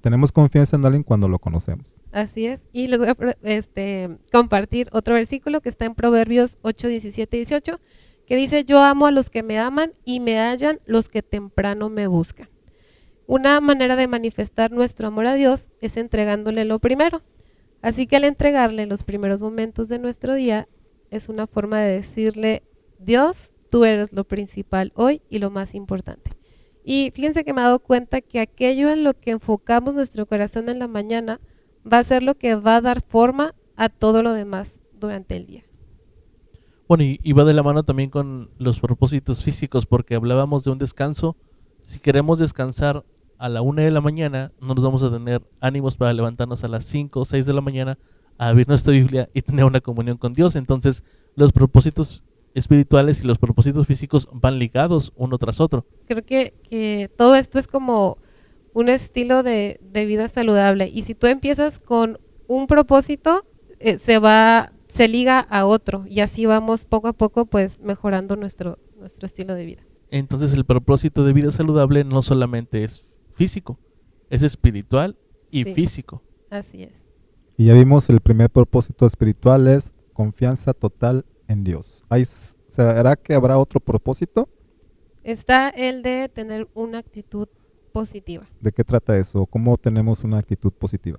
Tenemos 0.00 0.32
confianza 0.32 0.76
en 0.76 0.84
alguien 0.84 1.02
cuando 1.02 1.28
lo 1.28 1.38
conocemos. 1.38 1.94
Así 2.12 2.46
es. 2.46 2.68
Y 2.72 2.88
les 2.88 2.98
voy 2.98 3.08
a 3.08 3.16
este, 3.42 4.18
compartir 4.32 4.88
otro 4.92 5.14
versículo 5.14 5.60
que 5.60 5.68
está 5.68 5.84
en 5.84 5.94
Proverbios 5.94 6.58
8, 6.62 6.88
17 6.88 7.36
y 7.36 7.40
18, 7.40 7.80
que 8.26 8.36
dice, 8.36 8.64
yo 8.64 8.82
amo 8.82 9.06
a 9.06 9.10
los 9.10 9.30
que 9.30 9.42
me 9.42 9.58
aman 9.58 9.92
y 10.04 10.20
me 10.20 10.38
hallan 10.38 10.80
los 10.86 11.08
que 11.08 11.22
temprano 11.22 11.88
me 11.88 12.06
buscan. 12.06 12.48
Una 13.26 13.60
manera 13.60 13.96
de 13.96 14.06
manifestar 14.06 14.70
nuestro 14.70 15.08
amor 15.08 15.26
a 15.26 15.34
Dios 15.34 15.68
es 15.80 15.96
entregándole 15.96 16.64
lo 16.64 16.78
primero. 16.78 17.22
Así 17.82 18.06
que 18.06 18.16
al 18.16 18.24
entregarle 18.24 18.86
los 18.86 19.02
primeros 19.02 19.40
momentos 19.42 19.88
de 19.88 19.98
nuestro 19.98 20.34
día, 20.34 20.68
es 21.10 21.28
una 21.28 21.46
forma 21.46 21.80
de 21.80 21.92
decirle, 21.92 22.62
Dios, 22.98 23.52
tú 23.70 23.84
eres 23.84 24.12
lo 24.12 24.24
principal 24.24 24.92
hoy 24.94 25.22
y 25.28 25.38
lo 25.38 25.50
más 25.50 25.74
importante. 25.74 26.35
Y 26.88 27.10
fíjense 27.12 27.44
que 27.44 27.52
me 27.52 27.60
he 27.60 27.64
dado 27.64 27.80
cuenta 27.80 28.20
que 28.20 28.38
aquello 28.38 28.90
en 28.90 29.02
lo 29.02 29.12
que 29.12 29.32
enfocamos 29.32 29.92
nuestro 29.92 30.24
corazón 30.24 30.68
en 30.68 30.78
la 30.78 30.86
mañana 30.86 31.40
va 31.84 31.98
a 31.98 32.04
ser 32.04 32.22
lo 32.22 32.36
que 32.36 32.54
va 32.54 32.76
a 32.76 32.80
dar 32.80 33.02
forma 33.02 33.56
a 33.74 33.88
todo 33.88 34.22
lo 34.22 34.32
demás 34.32 34.78
durante 34.94 35.36
el 35.36 35.46
día. 35.48 35.64
Bueno, 36.86 37.02
y, 37.02 37.32
va 37.32 37.44
de 37.44 37.54
la 37.54 37.64
mano 37.64 37.82
también 37.82 38.08
con 38.08 38.50
los 38.58 38.78
propósitos 38.78 39.42
físicos, 39.42 39.84
porque 39.84 40.14
hablábamos 40.14 40.62
de 40.62 40.70
un 40.70 40.78
descanso. 40.78 41.36
Si 41.82 41.98
queremos 41.98 42.38
descansar 42.38 43.04
a 43.36 43.48
la 43.48 43.62
una 43.62 43.82
de 43.82 43.90
la 43.90 44.00
mañana, 44.00 44.52
no 44.60 44.72
nos 44.76 44.84
vamos 44.84 45.02
a 45.02 45.10
tener 45.10 45.42
ánimos 45.58 45.96
para 45.96 46.12
levantarnos 46.12 46.62
a 46.62 46.68
las 46.68 46.84
5 46.84 47.18
o 47.18 47.24
6 47.24 47.46
de 47.46 47.52
la 47.52 47.62
mañana 47.62 47.98
a 48.38 48.46
abrir 48.46 48.68
nuestra 48.68 48.92
Biblia 48.92 49.28
y 49.34 49.42
tener 49.42 49.64
una 49.64 49.80
comunión 49.80 50.18
con 50.18 50.34
Dios. 50.34 50.54
Entonces, 50.54 51.02
los 51.34 51.52
propósitos 51.52 52.22
espirituales 52.56 53.22
y 53.22 53.26
los 53.26 53.38
propósitos 53.38 53.86
físicos 53.86 54.28
van 54.32 54.58
ligados 54.58 55.12
uno 55.14 55.36
tras 55.36 55.60
otro. 55.60 55.86
Creo 56.08 56.24
que, 56.24 56.54
que 56.68 57.10
todo 57.14 57.36
esto 57.36 57.58
es 57.58 57.66
como 57.66 58.16
un 58.72 58.88
estilo 58.88 59.42
de, 59.42 59.78
de, 59.92 60.06
vida 60.06 60.26
saludable. 60.28 60.88
Y 60.88 61.02
si 61.02 61.14
tú 61.14 61.26
empiezas 61.26 61.78
con 61.78 62.18
un 62.48 62.66
propósito, 62.66 63.44
eh, 63.78 63.98
se 63.98 64.18
va, 64.18 64.72
se 64.86 65.06
liga 65.06 65.38
a 65.38 65.66
otro 65.66 66.06
y 66.08 66.20
así 66.20 66.46
vamos 66.46 66.86
poco 66.86 67.08
a 67.08 67.12
poco 67.12 67.44
pues 67.44 67.80
mejorando 67.80 68.36
nuestro, 68.36 68.78
nuestro 68.98 69.26
estilo 69.26 69.54
de 69.54 69.66
vida. 69.66 69.82
Entonces 70.10 70.54
el 70.54 70.64
propósito 70.64 71.24
de 71.24 71.34
vida 71.34 71.50
saludable 71.50 72.04
no 72.04 72.22
solamente 72.22 72.84
es 72.84 73.06
físico, 73.34 73.78
es 74.30 74.42
espiritual 74.42 75.16
y 75.50 75.64
físico. 75.64 76.22
Así 76.48 76.84
es. 76.84 77.04
Y 77.58 77.66
ya 77.66 77.74
vimos 77.74 78.08
el 78.08 78.20
primer 78.20 78.48
propósito 78.48 79.04
espiritual 79.04 79.68
es 79.68 79.92
confianza 80.14 80.72
total 80.72 81.26
en 81.48 81.64
Dios. 81.64 82.04
¿Será 82.68 83.16
que 83.16 83.34
habrá 83.34 83.58
otro 83.58 83.80
propósito? 83.80 84.48
Está 85.24 85.68
el 85.70 86.02
de 86.02 86.28
tener 86.28 86.68
una 86.74 86.98
actitud 86.98 87.48
positiva. 87.92 88.46
¿De 88.60 88.72
qué 88.72 88.84
trata 88.84 89.16
eso? 89.16 89.46
¿Cómo 89.46 89.76
tenemos 89.76 90.22
una 90.24 90.38
actitud 90.38 90.72
positiva? 90.72 91.18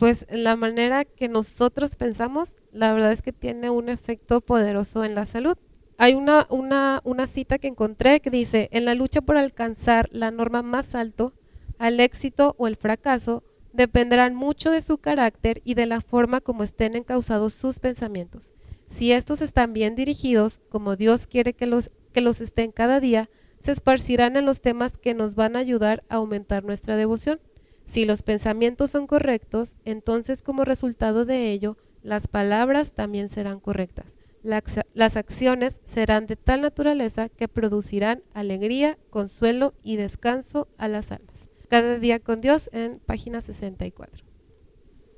pues 0.00 0.26
la 0.30 0.56
manera 0.56 1.04
que 1.04 1.28
nosotros 1.28 1.94
pensamos, 1.94 2.54
la 2.72 2.94
verdad 2.94 3.12
es 3.12 3.20
que 3.20 3.34
tiene 3.34 3.68
un 3.68 3.90
efecto 3.90 4.40
poderoso 4.40 5.04
en 5.04 5.14
la 5.14 5.26
salud. 5.26 5.58
Hay 5.98 6.14
una, 6.14 6.46
una, 6.48 7.02
una 7.04 7.26
cita 7.26 7.58
que 7.58 7.68
encontré 7.68 8.20
que 8.20 8.30
dice, 8.30 8.70
en 8.72 8.86
la 8.86 8.94
lucha 8.94 9.20
por 9.20 9.36
alcanzar 9.36 10.08
la 10.10 10.30
norma 10.30 10.62
más 10.62 10.94
alto, 10.94 11.34
al 11.78 12.00
éxito 12.00 12.54
o 12.56 12.66
el 12.66 12.76
fracaso 12.76 13.44
dependerán 13.74 14.34
mucho 14.34 14.70
de 14.70 14.80
su 14.80 14.96
carácter 14.96 15.60
y 15.66 15.74
de 15.74 15.84
la 15.84 16.00
forma 16.00 16.40
como 16.40 16.62
estén 16.62 16.96
encausados 16.96 17.52
sus 17.52 17.78
pensamientos. 17.78 18.54
Si 18.90 19.12
estos 19.12 19.40
están 19.40 19.72
bien 19.72 19.94
dirigidos, 19.94 20.60
como 20.68 20.96
Dios 20.96 21.28
quiere 21.28 21.54
que 21.54 21.64
los, 21.64 21.92
que 22.12 22.20
los 22.20 22.40
estén 22.40 22.72
cada 22.72 22.98
día, 22.98 23.30
se 23.60 23.70
esparcirán 23.70 24.36
en 24.36 24.44
los 24.44 24.60
temas 24.60 24.98
que 24.98 25.14
nos 25.14 25.36
van 25.36 25.54
a 25.54 25.60
ayudar 25.60 26.02
a 26.08 26.16
aumentar 26.16 26.64
nuestra 26.64 26.96
devoción. 26.96 27.40
Si 27.86 28.04
los 28.04 28.22
pensamientos 28.22 28.90
son 28.90 29.06
correctos, 29.06 29.76
entonces 29.84 30.42
como 30.42 30.64
resultado 30.64 31.24
de 31.24 31.52
ello, 31.52 31.78
las 32.02 32.26
palabras 32.26 32.92
también 32.92 33.28
serán 33.28 33.60
correctas. 33.60 34.18
Las 34.42 35.16
acciones 35.16 35.80
serán 35.84 36.26
de 36.26 36.34
tal 36.34 36.60
naturaleza 36.60 37.28
que 37.28 37.46
producirán 37.46 38.22
alegría, 38.34 38.98
consuelo 39.08 39.72
y 39.84 39.96
descanso 39.96 40.66
a 40.78 40.88
las 40.88 41.12
almas. 41.12 41.48
Cada 41.68 41.98
día 41.98 42.18
con 42.18 42.40
Dios 42.40 42.68
en 42.72 42.98
página 42.98 43.40
64. 43.40 44.24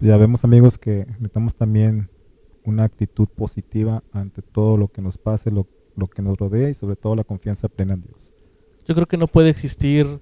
Ya 0.00 0.16
vemos 0.18 0.44
amigos 0.44 0.76
que 0.76 1.06
necesitamos 1.06 1.54
también 1.54 2.10
una 2.64 2.84
actitud 2.84 3.28
positiva 3.28 4.02
ante 4.12 4.42
todo 4.42 4.76
lo 4.76 4.88
que 4.88 5.02
nos 5.02 5.18
pase, 5.18 5.50
lo, 5.50 5.66
lo 5.96 6.06
que 6.06 6.22
nos 6.22 6.38
rodea 6.38 6.68
y 6.68 6.74
sobre 6.74 6.96
todo 6.96 7.16
la 7.16 7.24
confianza 7.24 7.68
plena 7.68 7.94
en 7.94 8.02
Dios. 8.02 8.34
Yo 8.86 8.94
creo 8.94 9.06
que 9.06 9.16
no 9.16 9.26
puede 9.26 9.50
existir 9.50 10.20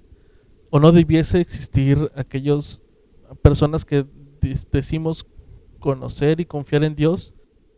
o 0.69 0.79
no 0.79 0.91
debiese 0.91 1.41
existir 1.41 2.11
aquellas 2.15 2.81
personas 3.41 3.85
que 3.85 4.05
decimos 4.71 5.25
conocer 5.79 6.39
y 6.39 6.45
confiar 6.45 6.83
en 6.83 6.95
Dios 6.95 7.33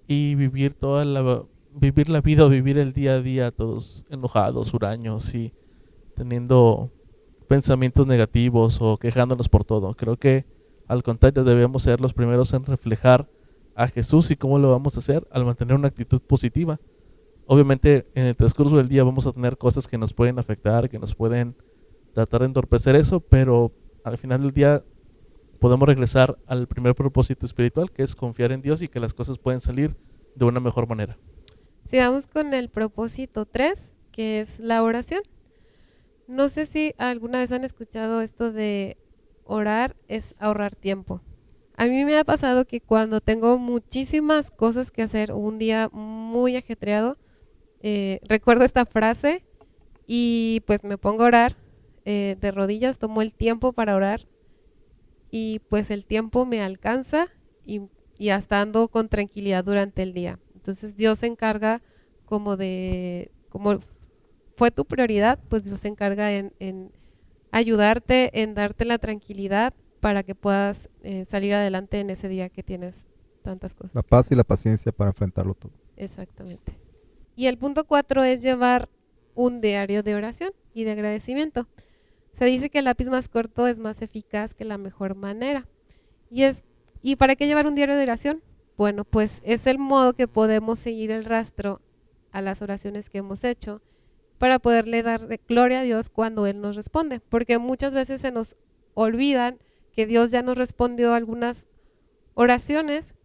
y 0.08 0.36
vivir 0.36 0.74
toda 0.74 1.06
la 1.06 1.44
vivir 1.76 2.10
la 2.10 2.22
vida 2.22 2.46
o 2.46 2.50
vivir 2.50 2.78
el 2.78 2.94
día 2.94 3.14
a 3.14 3.22
día 3.22 3.52
todos 3.52 4.06
enojados, 4.10 4.74
huraños 4.74 5.34
y 5.34 5.54
teniendo 6.16 6.92
pensamientos 7.48 8.06
negativos 8.06 8.78
o 8.80 8.98
quejándonos 8.98 9.50
por 9.50 9.64
todo. 9.64 9.96
Creo 9.96 10.18
que 10.18 10.46
al 10.88 11.02
contrario 11.02 11.44
debemos 11.44 11.84
ser 11.84 12.00
los 12.00 12.14
primeros 12.14 12.54
en 12.54 12.66
reflejar 12.66 13.28
a 13.76 13.88
Jesús 13.88 14.32
y 14.32 14.36
cómo 14.36 14.60
lo 14.60 14.70
vamos 14.70 14.96
a 14.96 15.00
hacer 15.00 15.28
al 15.32 15.46
mantener 15.46 15.76
una 15.76 15.88
actitud 15.88 16.22
positiva. 16.22 16.80
Obviamente 17.46 18.08
en 18.16 18.26
el 18.26 18.36
transcurso 18.36 18.78
del 18.78 18.88
día 18.88 19.04
vamos 19.04 19.28
a 19.28 19.34
tener 19.34 19.58
cosas 19.58 19.88
que 19.88 19.98
nos 19.98 20.14
pueden 20.14 20.40
afectar, 20.40 20.90
que 20.90 21.00
nos 21.00 21.16
pueden 21.16 21.56
tratar 22.14 22.42
de 22.42 22.48
entorpecer 22.48 22.96
eso, 22.96 23.20
pero 23.20 23.72
al 24.04 24.18
final 24.18 24.42
del 24.42 24.52
día 24.52 24.84
podemos 25.60 25.88
regresar 25.88 26.38
al 26.46 26.68
primer 26.68 26.96
propósito 26.96 27.46
espiritual, 27.46 27.92
que 27.92 28.04
es 28.04 28.16
confiar 28.16 28.52
en 28.52 28.62
Dios 28.62 28.82
y 28.82 28.88
que 28.88 29.00
las 29.00 29.14
cosas 29.14 29.38
pueden 29.38 29.62
salir 29.62 29.96
de 30.36 30.46
una 30.46 30.60
mejor 30.60 30.88
manera. 30.88 31.18
Sigamos 31.86 32.28
con 32.28 32.54
el 32.54 32.70
propósito 32.70 33.46
3, 33.46 33.98
que 34.12 34.40
es 34.40 34.60
la 34.60 34.84
oración. 34.84 35.22
No 36.28 36.50
sé 36.50 36.66
si 36.66 36.94
alguna 36.98 37.40
vez 37.40 37.52
han 37.52 37.64
escuchado 37.64 38.22
esto 38.22 38.52
de 38.52 38.98
orar 39.46 39.96
es 40.08 40.36
ahorrar 40.40 40.76
tiempo. 40.76 41.22
A 41.76 41.88
mí 41.88 42.06
me 42.06 42.18
ha 42.18 42.24
pasado 42.24 42.66
que 42.66 42.82
cuando 42.82 43.20
tengo 43.20 43.58
muchísimas 43.58 44.52
cosas 44.52 44.92
que 44.92 45.02
hacer, 45.02 45.32
un 45.32 45.58
día 45.58 45.90
muy 45.92 46.56
ajetreado, 46.56 47.18
eh, 47.82 48.20
recuerdo 48.24 48.64
esta 48.64 48.86
frase 48.86 49.44
y 50.06 50.62
pues 50.68 50.84
me 50.84 50.98
pongo 50.98 51.24
a 51.24 51.28
orar 51.28 51.58
eh, 52.06 52.38
de 52.40 52.52
rodillas, 52.52 53.00
tomo 53.00 53.22
el 53.22 53.34
tiempo 53.34 53.74
para 53.74 53.96
orar 53.96 54.28
y 55.32 55.60
pues 55.70 55.90
el 55.90 56.06
tiempo 56.06 56.46
me 56.46 56.62
alcanza 56.62 57.28
y, 57.66 57.82
y 58.20 58.30
hasta 58.30 58.62
ando 58.62 58.88
con 58.88 59.10
tranquilidad 59.10 59.64
durante 59.64 60.04
el 60.04 60.14
día. 60.14 60.40
Entonces 60.54 60.96
Dios 60.96 61.20
se 61.20 61.28
encarga 61.28 61.82
como 62.26 62.56
de, 62.56 63.32
como 63.50 63.80
fue 64.56 64.70
tu 64.70 64.86
prioridad, 64.86 65.40
pues 65.50 65.64
Dios 65.64 65.80
se 65.80 65.88
encarga 65.88 66.32
en, 66.34 66.54
en 66.60 66.92
ayudarte, 67.52 68.42
en 68.42 68.54
darte 68.54 68.86
la 68.86 69.00
tranquilidad 69.00 69.74
para 70.04 70.24
que 70.24 70.36
puedas 70.36 70.90
eh, 71.02 71.24
salir 71.24 71.54
adelante 71.54 72.02
en 72.02 72.10
ese 72.10 72.28
día 72.28 72.50
que 72.50 72.62
tienes 72.62 73.08
tantas 73.42 73.74
cosas. 73.74 73.96
La 73.96 74.02
paz 74.02 74.30
y 74.34 74.36
la 74.36 74.44
paciencia 74.44 74.92
para 74.92 75.12
enfrentarlo 75.12 75.54
todo. 75.54 75.72
Exactamente. 75.96 76.78
Y 77.38 77.48
el 77.48 77.58
punto 77.58 77.86
cuatro 77.86 78.22
es 78.22 78.42
llevar 78.42 78.90
un 79.34 79.62
diario 79.62 80.04
de 80.04 80.16
oración 80.16 80.52
y 80.74 80.84
de 80.84 80.92
agradecimiento. 80.92 81.70
Se 82.34 82.44
dice 82.44 82.70
que 82.70 82.80
el 82.80 82.86
lápiz 82.86 83.08
más 83.08 83.30
corto 83.30 83.66
es 83.66 83.80
más 83.80 84.02
eficaz 84.02 84.54
que 84.54 84.66
la 84.66 84.78
mejor 84.78 85.16
manera. 85.16 85.70
¿Y, 86.30 86.44
es, 86.44 86.66
¿Y 87.02 87.16
para 87.16 87.38
qué 87.38 87.48
llevar 87.48 87.66
un 87.66 87.76
diario 87.76 87.96
de 87.96 88.04
oración? 88.04 88.44
Bueno, 88.76 89.06
pues 89.06 89.40
es 89.46 89.68
el 89.68 89.80
modo 89.80 90.12
que 90.12 90.28
podemos 90.28 90.80
seguir 90.80 91.12
el 91.12 91.24
rastro 91.24 91.80
a 92.34 92.42
las 92.42 92.62
oraciones 92.62 93.10
que 93.10 93.20
hemos 93.20 93.46
hecho 93.46 93.82
para 94.38 94.60
poderle 94.60 95.02
dar 95.02 95.40
gloria 95.48 95.80
a 95.80 95.84
Dios 95.84 96.10
cuando 96.10 96.46
Él 96.46 96.60
nos 96.60 96.76
responde. 96.76 97.22
Porque 97.22 97.58
muchas 97.58 97.96
veces 97.96 98.20
se 98.20 98.32
nos 98.32 98.58
olvidan 98.96 99.63
que 99.96 100.06
Dios 100.06 100.32
ya 100.32 100.42
nos 100.42 100.58
respondió 100.58 101.14
algunas 101.14 101.68
oraciones 102.34 103.16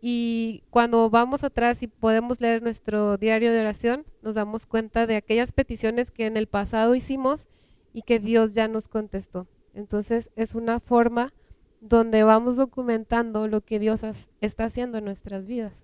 y 0.00 0.62
cuando 0.68 1.08
vamos 1.08 1.44
atrás 1.44 1.82
y 1.82 1.86
podemos 1.86 2.40
leer 2.40 2.62
nuestro 2.62 3.16
diario 3.16 3.52
de 3.52 3.60
oración, 3.60 4.04
nos 4.22 4.34
damos 4.34 4.66
cuenta 4.66 5.06
de 5.06 5.16
aquellas 5.16 5.52
peticiones 5.52 6.10
que 6.10 6.26
en 6.26 6.36
el 6.36 6.46
pasado 6.46 6.94
hicimos 6.94 7.48
y 7.94 8.02
que 8.02 8.18
Dios 8.18 8.52
ya 8.52 8.68
nos 8.68 8.88
contestó. 8.88 9.46
Entonces 9.72 10.30
es 10.36 10.54
una 10.54 10.80
forma 10.80 11.32
donde 11.80 12.22
vamos 12.22 12.56
documentando 12.56 13.48
lo 13.48 13.62
que 13.62 13.78
Dios 13.78 14.02
está 14.40 14.64
haciendo 14.64 14.98
en 14.98 15.04
nuestras 15.04 15.46
vidas. 15.46 15.82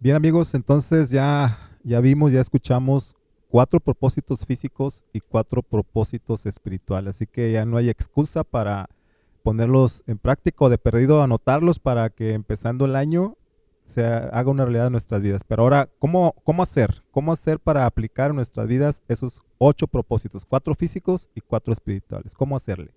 Bien 0.00 0.16
amigos, 0.16 0.54
entonces 0.54 1.10
ya, 1.10 1.58
ya 1.82 2.00
vimos, 2.00 2.32
ya 2.32 2.40
escuchamos 2.40 3.14
cuatro 3.48 3.80
propósitos 3.80 4.44
físicos 4.44 5.04
y 5.12 5.20
cuatro 5.20 5.62
propósitos 5.62 6.44
espirituales, 6.44 7.16
así 7.16 7.26
que 7.26 7.52
ya 7.52 7.64
no 7.64 7.76
hay 7.76 7.88
excusa 7.88 8.44
para 8.44 8.90
ponerlos 9.44 10.02
en 10.06 10.18
práctica 10.18 10.64
o 10.64 10.70
de 10.70 10.78
perdido 10.78 11.22
anotarlos 11.22 11.78
para 11.78 12.08
que 12.08 12.32
empezando 12.32 12.86
el 12.86 12.96
año 12.96 13.36
se 13.84 14.02
haga 14.02 14.50
una 14.50 14.64
realidad 14.64 14.86
en 14.86 14.92
nuestras 14.92 15.20
vidas. 15.20 15.42
Pero 15.46 15.62
ahora, 15.62 15.90
¿cómo, 15.98 16.34
¿cómo 16.44 16.62
hacer? 16.62 17.02
¿Cómo 17.10 17.30
hacer 17.30 17.60
para 17.60 17.84
aplicar 17.84 18.30
en 18.30 18.36
nuestras 18.36 18.66
vidas 18.66 19.02
esos 19.06 19.42
ocho 19.58 19.86
propósitos? 19.86 20.46
Cuatro 20.46 20.74
físicos 20.74 21.28
y 21.34 21.42
cuatro 21.42 21.74
espirituales. 21.74 22.34
¿Cómo 22.34 22.56
hacerle? 22.56 22.92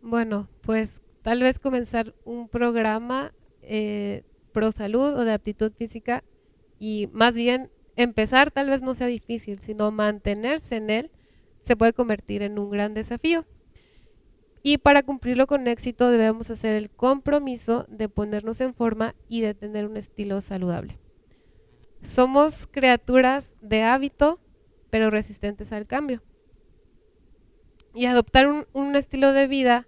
Bueno, 0.00 0.48
pues 0.60 1.02
tal 1.22 1.40
vez 1.40 1.58
comenzar 1.58 2.14
un 2.24 2.48
programa 2.48 3.34
eh, 3.62 4.22
pro 4.52 4.70
salud 4.70 5.14
o 5.14 5.24
de 5.24 5.32
aptitud 5.32 5.72
física 5.72 6.22
y 6.78 7.10
más 7.12 7.34
bien 7.34 7.72
empezar 7.96 8.52
tal 8.52 8.68
vez 8.68 8.82
no 8.82 8.94
sea 8.94 9.08
difícil, 9.08 9.58
sino 9.58 9.90
mantenerse 9.90 10.76
en 10.76 10.90
él 10.90 11.10
se 11.62 11.74
puede 11.76 11.92
convertir 11.92 12.42
en 12.42 12.60
un 12.60 12.70
gran 12.70 12.94
desafío. 12.94 13.44
Y 14.62 14.78
para 14.78 15.02
cumplirlo 15.02 15.46
con 15.46 15.66
éxito 15.66 16.10
debemos 16.10 16.50
hacer 16.50 16.76
el 16.76 16.88
compromiso 16.88 17.84
de 17.88 18.08
ponernos 18.08 18.60
en 18.60 18.74
forma 18.74 19.14
y 19.28 19.40
de 19.40 19.54
tener 19.54 19.86
un 19.86 19.96
estilo 19.96 20.40
saludable. 20.40 20.98
Somos 22.02 22.66
criaturas 22.66 23.54
de 23.60 23.82
hábito, 23.82 24.40
pero 24.90 25.10
resistentes 25.10 25.72
al 25.72 25.86
cambio. 25.86 26.22
Y 27.94 28.06
adoptar 28.06 28.66
un, 28.72 28.96
estilo 28.96 29.32
de 29.32 29.46
vida 29.46 29.86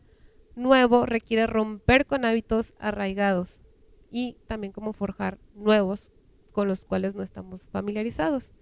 nuevo 0.56 1.06
requiere 1.06 1.46
romper 1.46 2.06
con 2.06 2.24
hábitos 2.24 2.74
arraigados 2.78 3.58
y 4.10 4.36
también 4.46 4.72
como 4.72 4.92
forjar 4.92 5.38
nuevos 5.54 6.12
con 6.52 6.68
los 6.68 6.84
cuales 6.84 7.14
no 7.14 7.22
estamos 7.22 7.68
familiarizados. 7.68 8.52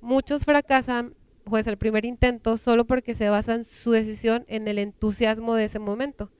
Muchos 0.00 0.44
fracasan 0.44 1.14
pues 1.48 1.66
el 1.66 1.76
primer 1.78 2.04
intento 2.04 2.56
solo 2.56 2.86
porque 2.86 3.14
se 3.14 3.28
basan 3.28 3.64
su 3.64 3.90
decisión 3.90 4.44
en 4.48 4.68
el 4.68 4.78
entusiasmo 4.78 5.54
de 5.54 5.64
ese 5.64 5.78
momento 5.78 6.30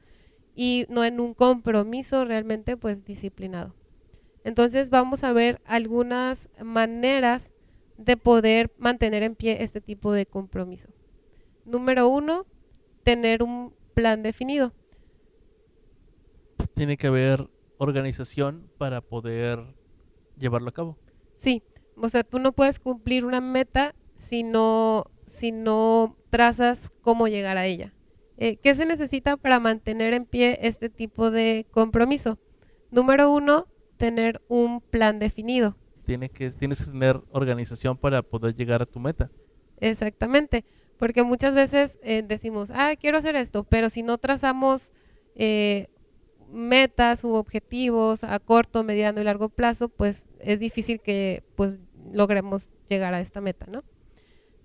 y 0.54 0.86
no 0.88 1.04
en 1.04 1.20
un 1.20 1.34
compromiso 1.34 2.24
realmente 2.24 2.76
pues 2.76 3.04
disciplinado. 3.04 3.74
Entonces 4.44 4.90
vamos 4.90 5.24
a 5.24 5.32
ver 5.32 5.60
algunas 5.64 6.48
maneras 6.62 7.52
de 7.96 8.16
poder 8.16 8.72
mantener 8.78 9.22
en 9.22 9.34
pie 9.34 9.62
este 9.62 9.80
tipo 9.80 10.12
de 10.12 10.26
compromiso. 10.26 10.88
Número 11.64 12.08
uno, 12.08 12.46
tener 13.02 13.42
un 13.42 13.74
plan 13.94 14.22
definido. 14.22 14.72
Tiene 16.74 16.96
que 16.96 17.08
haber 17.08 17.48
organización 17.78 18.70
para 18.78 19.00
poder 19.00 19.60
llevarlo 20.38 20.70
a 20.70 20.72
cabo. 20.72 20.98
Sí, 21.36 21.62
o 21.96 22.08
sea, 22.08 22.22
tú 22.24 22.38
no 22.38 22.52
puedes 22.52 22.78
cumplir 22.78 23.24
una 23.24 23.40
meta 23.40 23.94
si 24.18 24.42
no, 24.42 25.06
si 25.26 25.52
no 25.52 26.16
trazas 26.30 26.90
cómo 27.00 27.28
llegar 27.28 27.56
a 27.56 27.66
ella. 27.66 27.94
Eh, 28.36 28.56
¿Qué 28.56 28.74
se 28.74 28.86
necesita 28.86 29.36
para 29.36 29.58
mantener 29.58 30.14
en 30.14 30.26
pie 30.26 30.58
este 30.62 30.90
tipo 30.90 31.30
de 31.30 31.66
compromiso? 31.70 32.38
Número 32.90 33.32
uno, 33.32 33.66
tener 33.96 34.40
un 34.48 34.80
plan 34.80 35.18
definido. 35.18 35.76
Tiene 36.04 36.28
que, 36.28 36.50
tienes 36.50 36.78
que 36.78 36.90
tener 36.90 37.20
organización 37.32 37.96
para 37.96 38.22
poder 38.22 38.54
llegar 38.54 38.80
a 38.82 38.86
tu 38.86 39.00
meta. 39.00 39.30
Exactamente, 39.80 40.64
porque 40.98 41.22
muchas 41.22 41.54
veces 41.54 41.98
eh, 42.02 42.22
decimos, 42.26 42.70
ah, 42.72 42.94
quiero 42.98 43.18
hacer 43.18 43.36
esto, 43.36 43.64
pero 43.64 43.90
si 43.90 44.02
no 44.02 44.18
trazamos 44.18 44.92
eh, 45.34 45.88
metas 46.50 47.24
u 47.24 47.34
objetivos 47.34 48.24
a 48.24 48.38
corto, 48.38 48.84
mediano 48.84 49.20
y 49.20 49.24
largo 49.24 49.48
plazo, 49.48 49.88
pues 49.88 50.26
es 50.40 50.60
difícil 50.60 51.00
que 51.00 51.44
pues 51.56 51.78
logremos 52.12 52.68
llegar 52.88 53.14
a 53.14 53.20
esta 53.20 53.40
meta, 53.40 53.66
¿no? 53.68 53.84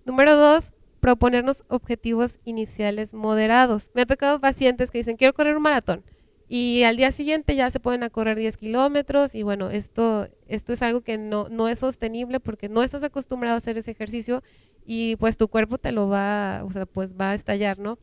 Número 0.05 0.35
dos, 0.35 0.73
proponernos 0.99 1.63
objetivos 1.67 2.39
iniciales 2.45 3.13
moderados. 3.13 3.91
Me 3.93 4.03
ha 4.03 4.05
tocado 4.05 4.39
pacientes 4.39 4.91
que 4.91 4.99
dicen, 4.99 5.17
quiero 5.17 5.33
correr 5.33 5.55
un 5.55 5.63
maratón. 5.63 6.03
Y 6.47 6.83
al 6.83 6.97
día 6.97 7.11
siguiente 7.11 7.55
ya 7.55 7.71
se 7.71 7.79
pueden 7.79 8.03
a 8.03 8.09
correr 8.09 8.37
10 8.37 8.57
kilómetros 8.57 9.33
y 9.33 9.43
bueno, 9.43 9.69
esto, 9.69 10.27
esto 10.47 10.73
es 10.73 10.81
algo 10.81 11.01
que 11.01 11.17
no, 11.17 11.49
no 11.49 11.67
es 11.67 11.79
sostenible 11.79 12.39
porque 12.39 12.69
no 12.69 12.83
estás 12.83 13.03
acostumbrado 13.03 13.55
a 13.55 13.57
hacer 13.57 13.77
ese 13.77 13.91
ejercicio 13.91 14.43
y 14.85 15.15
pues 15.15 15.37
tu 15.37 15.47
cuerpo 15.47 15.77
te 15.77 15.91
lo 15.91 16.09
va, 16.09 16.63
o 16.65 16.71
sea, 16.71 16.85
pues 16.85 17.15
va 17.15 17.31
a 17.31 17.33
estallar, 17.33 17.79
¿no? 17.79 17.97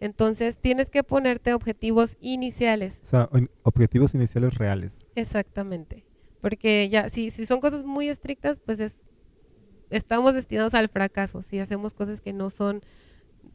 Entonces 0.00 0.58
tienes 0.58 0.90
que 0.90 1.02
ponerte 1.02 1.54
objetivos 1.54 2.16
iniciales. 2.20 3.00
O 3.04 3.06
sea, 3.06 3.30
objetivos 3.62 4.14
iniciales 4.14 4.54
reales. 4.54 5.06
Exactamente. 5.14 6.04
Porque 6.40 6.90
ya, 6.90 7.08
si, 7.08 7.30
si 7.30 7.46
son 7.46 7.60
cosas 7.60 7.84
muy 7.84 8.08
estrictas, 8.08 8.60
pues 8.60 8.80
es, 8.80 8.96
estamos 9.96 10.34
destinados 10.34 10.74
al 10.74 10.88
fracaso 10.88 11.42
si 11.42 11.58
hacemos 11.58 11.94
cosas 11.94 12.20
que 12.20 12.32
no 12.32 12.50
son 12.50 12.82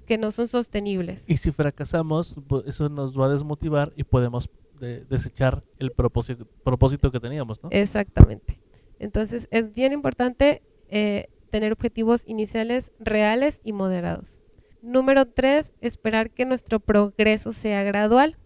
que 0.06 0.18
no 0.18 0.32
son 0.32 0.48
sostenibles. 0.48 1.24
Y 1.28 1.38
si 1.38 1.52
fracasamos, 1.52 2.36
eso 2.66 2.90
nos 2.90 3.20
va 3.20 3.28
a 3.28 3.30
desmotivar 3.30 3.94
y 3.96 4.04
podemos 4.04 4.50
desechar 4.80 5.64
el 5.78 5.92
propósito, 5.92 6.48
propósito 6.64 7.12
que 7.12 7.20
teníamos, 7.20 7.62
¿no? 7.62 7.70
Exactamente. 7.72 8.60
Entonces 8.98 9.48
es 9.52 9.74
bien 9.74 9.94
importante 9.94 10.64
eh, 10.88 11.28
tener 11.52 11.72
objetivos 11.72 12.24
iniciales 12.26 12.92
reales 13.00 13.62
y 13.64 13.74
moderados. 13.74 14.40
Número 14.82 15.26
tres, 15.26 15.74
esperar 15.82 16.32
que 16.32 16.46
nuestro 16.46 16.80
progreso 16.80 17.52
sea 17.52 17.84
gradual. 17.84 18.38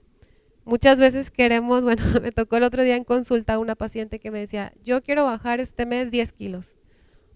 Muchas 0.66 1.00
veces 1.00 1.30
queremos, 1.32 1.84
bueno, 1.84 2.04
me 2.22 2.32
tocó 2.32 2.58
el 2.58 2.64
otro 2.64 2.84
día 2.84 2.96
en 2.96 3.04
consulta 3.04 3.60
una 3.60 3.76
paciente 3.76 4.20
que 4.20 4.32
me 4.32 4.40
decía, 4.40 4.74
yo 4.84 5.02
quiero 5.02 5.26
bajar 5.26 5.60
este 5.60 5.86
mes 5.86 6.12
10 6.12 6.34
kilos. 6.34 6.76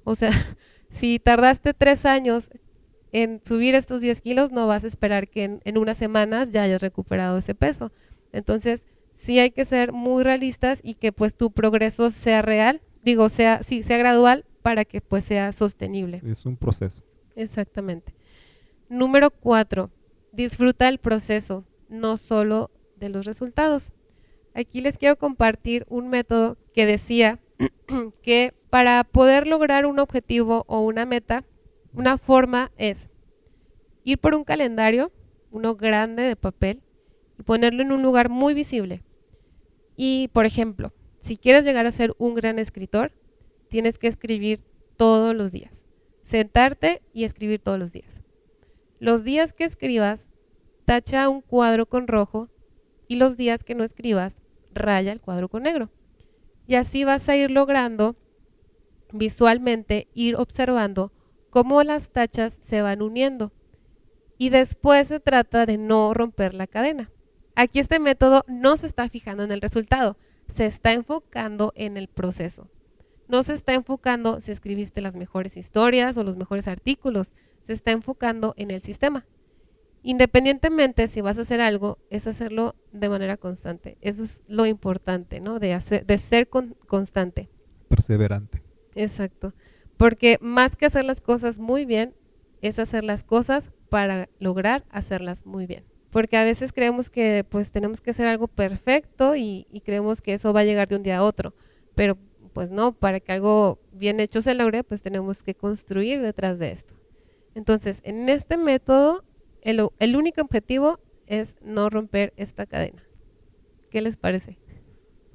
O 0.08 0.15
sea, 0.15 0.32
si 0.89 1.20
tardaste 1.20 1.74
tres 1.74 2.06
años 2.06 2.50
en 3.12 3.41
subir 3.43 3.76
estos 3.76 4.00
10 4.00 4.22
kilos, 4.22 4.52
no 4.54 4.65
vas 4.65 4.86
a 4.86 4.88
esperar 4.88 5.28
que 5.28 5.60
en, 5.62 5.78
unas 5.78 5.98
semanas 5.98 6.50
ya 6.50 6.63
hayas 6.63 6.82
recuperado 6.82 7.38
ese 7.38 7.54
peso. 7.54 7.91
Entonces, 8.32 8.86
sí 9.13 9.39
hay 9.39 9.52
que 9.52 9.65
ser 9.65 9.91
muy 9.91 10.24
realistas 10.24 10.80
y 10.82 10.96
que 10.96 11.12
pues 11.12 11.36
tu 11.36 11.52
progreso 11.52 12.10
sea 12.10 12.41
real, 12.41 12.82
digo, 13.04 13.28
sea, 13.28 13.63
sí, 13.63 13.84
sea 13.84 13.98
gradual 13.98 14.46
para 14.62 14.86
que 14.86 15.02
pues 15.02 15.26
sea 15.26 15.52
sostenible. 15.52 16.22
Es 16.26 16.46
un 16.46 16.56
proceso. 16.56 17.04
Exactamente. 17.36 18.15
Número 18.88 19.30
cuatro, 19.30 19.91
disfruta 20.32 20.88
el 20.88 21.00
proceso, 21.00 21.65
no 21.89 22.15
solo 22.15 22.72
de 22.96 23.10
los 23.10 23.26
resultados. 23.26 23.91
Aquí 24.54 24.80
les 24.80 24.98
quiero 24.98 25.17
compartir 25.17 25.86
un 25.89 26.08
método 26.08 26.58
que 26.74 26.86
decía 26.86 27.41
que 28.22 28.54
para 28.70 29.04
poder 29.04 29.48
lograr 29.48 29.86
un 29.86 30.00
objetivo 30.00 30.63
o 30.67 30.82
una 30.82 31.06
meta, 31.06 31.43
una 31.93 32.17
forma 32.17 32.72
es 32.78 33.10
ir 34.04 34.20
por 34.20 34.36
un 34.36 34.43
calendario, 34.43 35.12
uno 35.52 35.76
grande 35.76 36.24
de 36.24 36.36
papel, 36.36 36.82
y 37.39 37.43
ponerlo 37.43 37.82
en 37.82 37.91
un 37.91 38.02
lugar 38.02 38.30
muy 38.30 38.54
visible. 38.54 39.04
Y, 39.96 40.30
por 40.30 40.46
ejemplo, 40.46 40.93
si 41.20 41.38
quieres 41.38 41.65
llegar 41.65 41.86
a 41.86 41.91
ser 41.91 42.13
un 42.17 42.36
gran 42.36 42.60
escritor, 42.60 43.12
tienes 43.67 43.98
que 43.98 44.08
escribir 44.08 44.62
todos 44.96 45.36
los 45.36 45.52
días. 45.52 45.84
Sentarte 46.24 47.02
y 47.13 47.24
escribir 47.24 47.60
todos 47.60 47.80
los 47.80 47.91
días. 47.91 48.22
Los 49.00 49.24
días 49.24 49.54
que 49.54 49.63
escribas, 49.63 50.28
tacha 50.86 51.30
un 51.30 51.41
cuadro 51.41 51.86
con 51.86 52.08
rojo 52.08 52.50
y 53.08 53.15
los 53.15 53.38
días 53.38 53.63
que 53.63 53.76
no 53.76 53.84
escribas, 53.84 54.41
raya 54.74 55.12
el 55.12 55.22
cuadro 55.22 55.50
con 55.50 55.63
negro. 55.63 55.89
Y 56.67 56.75
así 56.75 57.03
vas 57.03 57.27
a 57.30 57.36
ir 57.36 57.49
logrando 57.49 58.15
visualmente 59.13 60.08
ir 60.13 60.36
observando 60.36 61.12
cómo 61.49 61.82
las 61.84 62.10
tachas 62.10 62.60
se 62.62 62.82
van 62.82 63.01
uniendo. 63.01 63.53
Y 64.38 64.49
después 64.49 65.08
se 65.08 65.19
trata 65.19 65.65
de 65.65 65.77
no 65.77 66.13
romper 66.13 66.53
la 66.53 66.67
cadena. 66.67 67.10
Aquí 67.56 67.80
este 67.80 67.99
método 67.99 68.43
no 68.47 68.77
se 68.77 68.86
está 68.86 69.10
fijando 69.10 69.43
en 69.43 69.51
el 69.51 69.62
resultado, 69.62 70.17
se 70.47 70.65
está 70.67 70.93
enfocando 70.93 71.73
en 71.75 71.97
el 71.97 72.08
proceso. 72.08 72.69
No 73.27 73.41
se 73.43 73.53
está 73.53 73.73
enfocando 73.73 74.39
si 74.39 74.51
escribiste 74.51 75.01
las 75.01 75.15
mejores 75.15 75.58
historias 75.58 76.17
o 76.17 76.23
los 76.23 76.38
mejores 76.38 76.67
artículos, 76.67 77.34
se 77.63 77.73
está 77.73 77.91
enfocando 77.91 78.53
en 78.58 78.71
el 78.71 78.84
sistema. 78.84 79.25
Independientemente 80.08 81.10
si 81.10 81.20
vas 81.20 81.38
a 81.38 81.41
hacer 81.41 81.60
algo, 81.60 81.98
es 82.10 82.28
hacerlo 82.28 82.76
de 82.93 83.10
manera 83.10 83.36
constante. 83.36 83.98
Eso 84.00 84.24
es 84.24 84.41
lo 84.48 84.65
importante, 84.65 85.41
¿no? 85.41 85.60
De, 85.60 85.74
hacer, 85.74 86.06
de 86.06 86.17
ser 86.17 86.48
constante. 86.48 87.50
Perseverante. 87.89 88.63
Exacto. 88.96 89.54
Porque 89.98 90.38
más 90.39 90.78
que 90.78 90.86
hacer 90.86 91.04
las 91.04 91.20
cosas 91.20 91.60
muy 91.60 91.84
bien, 91.84 92.15
es 92.62 92.80
hacer 92.80 93.04
las 93.04 93.26
cosas 93.26 93.70
para 93.89 94.30
lograr 94.39 94.86
hacerlas 94.91 95.46
muy 95.46 95.65
bien. 95.65 95.84
Porque 96.10 96.38
a 96.38 96.46
veces 96.46 96.72
creemos 96.72 97.10
que 97.10 97.43
pues 97.43 97.72
tenemos 97.72 98.00
que 98.00 98.12
hacer 98.12 98.28
algo 98.28 98.48
perfecto 98.48 99.36
y, 99.36 99.67
y 99.70 99.82
creemos 99.82 100.22
que 100.22 100.36
eso 100.36 100.54
va 100.54 100.62
a 100.62 100.63
llegar 100.63 100.88
de 100.88 100.96
un 100.96 101.04
día 101.04 101.17
a 101.17 101.24
otro. 101.24 101.54
Pero 101.96 102.17
pues 102.54 102.72
no, 102.72 102.93
para 102.93 103.20
que 103.20 103.34
algo 103.34 103.82
bien 103.91 104.22
hecho 104.22 104.41
se 104.41 104.54
logre, 104.54 104.86
pues 104.86 105.02
tenemos 105.02 105.43
que 105.43 105.54
construir 105.54 106.22
detrás 106.22 106.60
de 106.60 106.72
esto. 106.72 106.96
Entonces, 107.56 108.00
en 108.04 108.30
este 108.30 108.56
método, 108.56 109.26
el, 109.67 110.15
único 110.15 110.41
objetivo 110.41 110.99
es 111.25 111.56
no 111.62 111.89
romper 111.89 112.34
esta 112.38 112.65
cadena. 112.65 113.03
¿Qué 113.91 114.01
les 114.01 114.15
parece? 114.15 114.58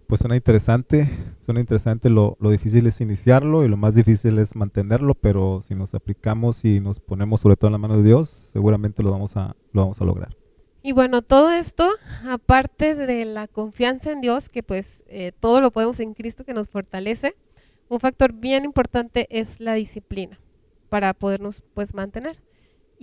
Pues 0.07 0.21
suena 0.21 0.37
interesante, 0.37 1.09
suena 1.39 1.61
interesante, 1.61 2.09
lo, 2.09 2.37
difícil 2.41 2.87
es 2.87 3.01
iniciarlo 3.01 3.65
y 3.65 3.69
lo 3.69 3.77
más 3.77 3.95
difícil 3.95 4.39
es 4.39 4.57
mantenerlo, 4.57 5.15
pero 5.15 5.61
si 5.63 5.75
nos 5.75 5.95
aplicamos 5.95 6.65
y 6.65 6.81
nos 6.81 7.01
ponemos 7.01 7.41
sobre 7.41 7.57
todo 7.57 7.69
en 7.69 7.73
la 7.73 7.79
mano 7.79 7.97
de 7.97 8.03
Dios, 8.03 8.29
seguramente 8.29 9.03
lo 9.03 9.11
vamos 9.11 9.37
a, 9.37 9.55
lo 9.73 9.83
vamos 9.83 10.01
a 10.01 10.05
lograr. 10.05 10.37
Y 10.83 10.93
bueno, 10.93 11.23
todo 11.23 11.51
esto, 11.51 11.89
aparte 12.29 12.95
de 12.95 13.25
la 13.25 13.49
confianza 13.49 14.13
en 14.13 14.21
Dios, 14.21 14.49
que 14.49 14.63
pues 14.63 15.03
eh, 15.07 15.33
todo 15.39 15.61
lo 15.61 15.71
podemos 15.71 16.01
en 16.01 16.15
Cristo 16.15 16.45
que 16.45 16.55
nos 16.55 16.69
fortalece, 16.69 17.37
un 17.89 18.01
factor 18.01 18.33
bien 18.33 18.65
importante 18.65 19.27
es 19.31 19.61
la 19.61 19.75
disciplina 19.75 20.41
para 20.89 21.15
podernos 21.15 21.63
pues 21.75 21.95
mantener. 21.95 22.43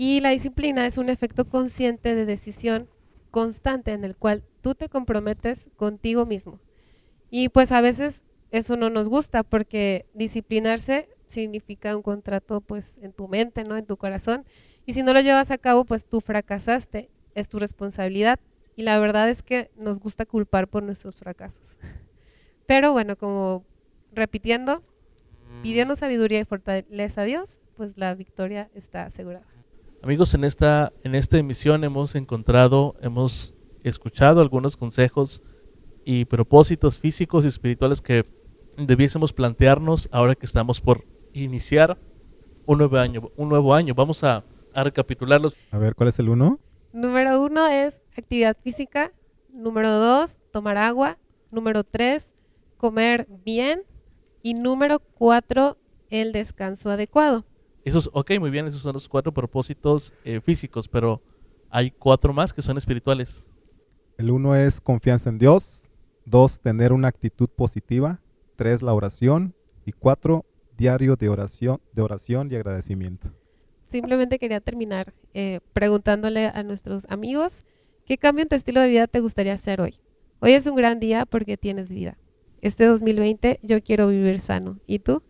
Y 0.01 0.21
la 0.21 0.29
disciplina 0.29 0.85
es 0.85 0.97
un 0.97 1.09
efecto 1.09 1.43
consciente 1.49 2.15
de 2.15 2.25
decisión 2.25 2.87
constante 3.31 3.91
en 3.91 4.05
el 4.05 4.15
cual 4.15 4.45
tú 4.61 4.73
te 4.73 4.87
comprometes 4.87 5.67
contigo 5.75 6.25
mismo. 6.25 6.61
Y 7.29 7.49
pues 7.49 7.73
a 7.73 7.81
veces 7.81 8.23
eso 8.49 8.77
no 8.77 8.89
nos 8.89 9.09
gusta 9.09 9.43
porque 9.43 10.05
disciplinarse 10.13 11.09
significa 11.27 11.97
un 11.97 12.01
contrato 12.01 12.61
pues 12.61 12.97
en 13.01 13.11
tu 13.11 13.27
mente, 13.27 13.65
¿no? 13.65 13.75
En 13.75 13.85
tu 13.85 13.97
corazón. 13.97 14.45
Y 14.85 14.93
si 14.93 15.03
no 15.03 15.11
lo 15.11 15.19
llevas 15.19 15.51
a 15.51 15.57
cabo, 15.57 15.83
pues 15.83 16.05
tú 16.05 16.21
fracasaste, 16.21 17.09
es 17.35 17.49
tu 17.49 17.59
responsabilidad. 17.59 18.39
Y 18.77 18.83
la 18.83 18.97
verdad 18.99 19.29
es 19.29 19.43
que 19.43 19.69
nos 19.75 19.99
gusta 19.99 20.25
culpar 20.25 20.69
por 20.69 20.81
nuestros 20.81 21.17
fracasos. 21.17 21.75
Pero 22.67 22.93
bueno, 22.93 23.17
como 23.17 23.65
repitiendo, 24.13 24.81
pidiendo 25.61 25.97
sabiduría 25.97 26.39
y 26.39 26.45
fortaleza 26.45 27.23
a 27.23 27.25
Dios, 27.25 27.59
pues 27.75 27.97
la 27.97 28.15
victoria 28.15 28.69
está 28.73 29.03
asegurada. 29.03 29.58
Amigos, 30.01 30.33
en 30.33 30.45
esta, 30.45 30.93
en 31.03 31.13
esta 31.13 31.37
emisión 31.37 31.83
hemos 31.83 32.15
encontrado, 32.15 32.95
hemos 33.01 33.53
escuchado 33.83 34.39
algunos 34.39 34.77
consejos 34.77 35.43
y 36.05 36.23
propósitos 36.23 36.97
físicos 36.97 37.43
y 37.43 37.49
espirituales 37.49 38.01
que 38.01 38.25
debiésemos 38.77 39.33
plantearnos 39.33 40.07
ahora 40.13 40.35
que 40.35 40.45
estamos 40.45 40.79
por 40.79 41.05
iniciar 41.33 41.97
un 42.65 42.77
nuevo 42.77 42.97
año. 42.97 43.29
Un 43.35 43.49
nuevo 43.49 43.73
año. 43.73 43.93
Vamos 43.93 44.23
a, 44.23 44.45
a 44.73 44.83
recapitularlos. 44.85 45.57
A 45.71 45.77
ver, 45.77 45.95
¿cuál 45.95 46.09
es 46.09 46.19
el 46.19 46.29
uno? 46.29 46.59
Número 46.93 47.41
uno 47.43 47.67
es 47.67 48.01
actividad 48.17 48.55
física. 48.63 49.11
Número 49.51 49.91
dos, 49.97 50.37
tomar 50.51 50.77
agua. 50.77 51.17
Número 51.51 51.83
tres, 51.83 52.33
comer 52.77 53.27
bien. 53.43 53.83
Y 54.41 54.53
número 54.53 54.99
cuatro, 54.99 55.77
el 56.09 56.31
descanso 56.31 56.89
adecuado. 56.89 57.43
Esos, 57.89 58.07
ok, 58.13 58.33
muy 58.39 58.51
bien, 58.51 58.67
esos 58.67 58.81
son 58.81 58.93
los 58.93 59.09
cuatro 59.09 59.33
propósitos 59.33 60.13
eh, 60.23 60.41
físicos, 60.41 60.87
pero 60.87 61.23
hay 61.71 61.89
cuatro 61.89 62.33
más 62.33 62.53
que 62.53 62.61
son 62.61 62.77
espirituales. 62.77 63.47
El 64.19 64.29
uno 64.29 64.55
es 64.55 64.79
confianza 64.79 65.31
en 65.31 65.39
Dios. 65.39 65.89
Dos, 66.23 66.59
tener 66.59 66.93
una 66.93 67.07
actitud 67.07 67.49
positiva. 67.49 68.21
Tres, 68.57 68.83
la 68.83 68.93
oración. 68.93 69.55
Y 69.87 69.91
cuatro, 69.91 70.45
diario 70.77 71.15
de 71.15 71.29
oración, 71.29 71.81
de 71.91 72.03
oración 72.03 72.51
y 72.51 72.55
agradecimiento. 72.57 73.31
Simplemente 73.87 74.37
quería 74.37 74.61
terminar 74.61 75.15
eh, 75.33 75.59
preguntándole 75.73 76.45
a 76.45 76.61
nuestros 76.61 77.07
amigos, 77.09 77.63
¿qué 78.05 78.19
cambio 78.19 78.43
en 78.43 78.49
tu 78.49 78.55
estilo 78.55 78.81
de 78.81 78.89
vida 78.89 79.07
te 79.07 79.19
gustaría 79.19 79.53
hacer 79.53 79.81
hoy? 79.81 79.95
Hoy 80.41 80.51
es 80.51 80.67
un 80.67 80.75
gran 80.75 80.99
día 80.99 81.25
porque 81.25 81.57
tienes 81.57 81.89
vida. 81.89 82.19
Este 82.61 82.85
2020 82.85 83.61
yo 83.63 83.81
quiero 83.81 84.09
vivir 84.09 84.39
sano. 84.39 84.77
¿Y 84.85 84.99
tú? 84.99 85.23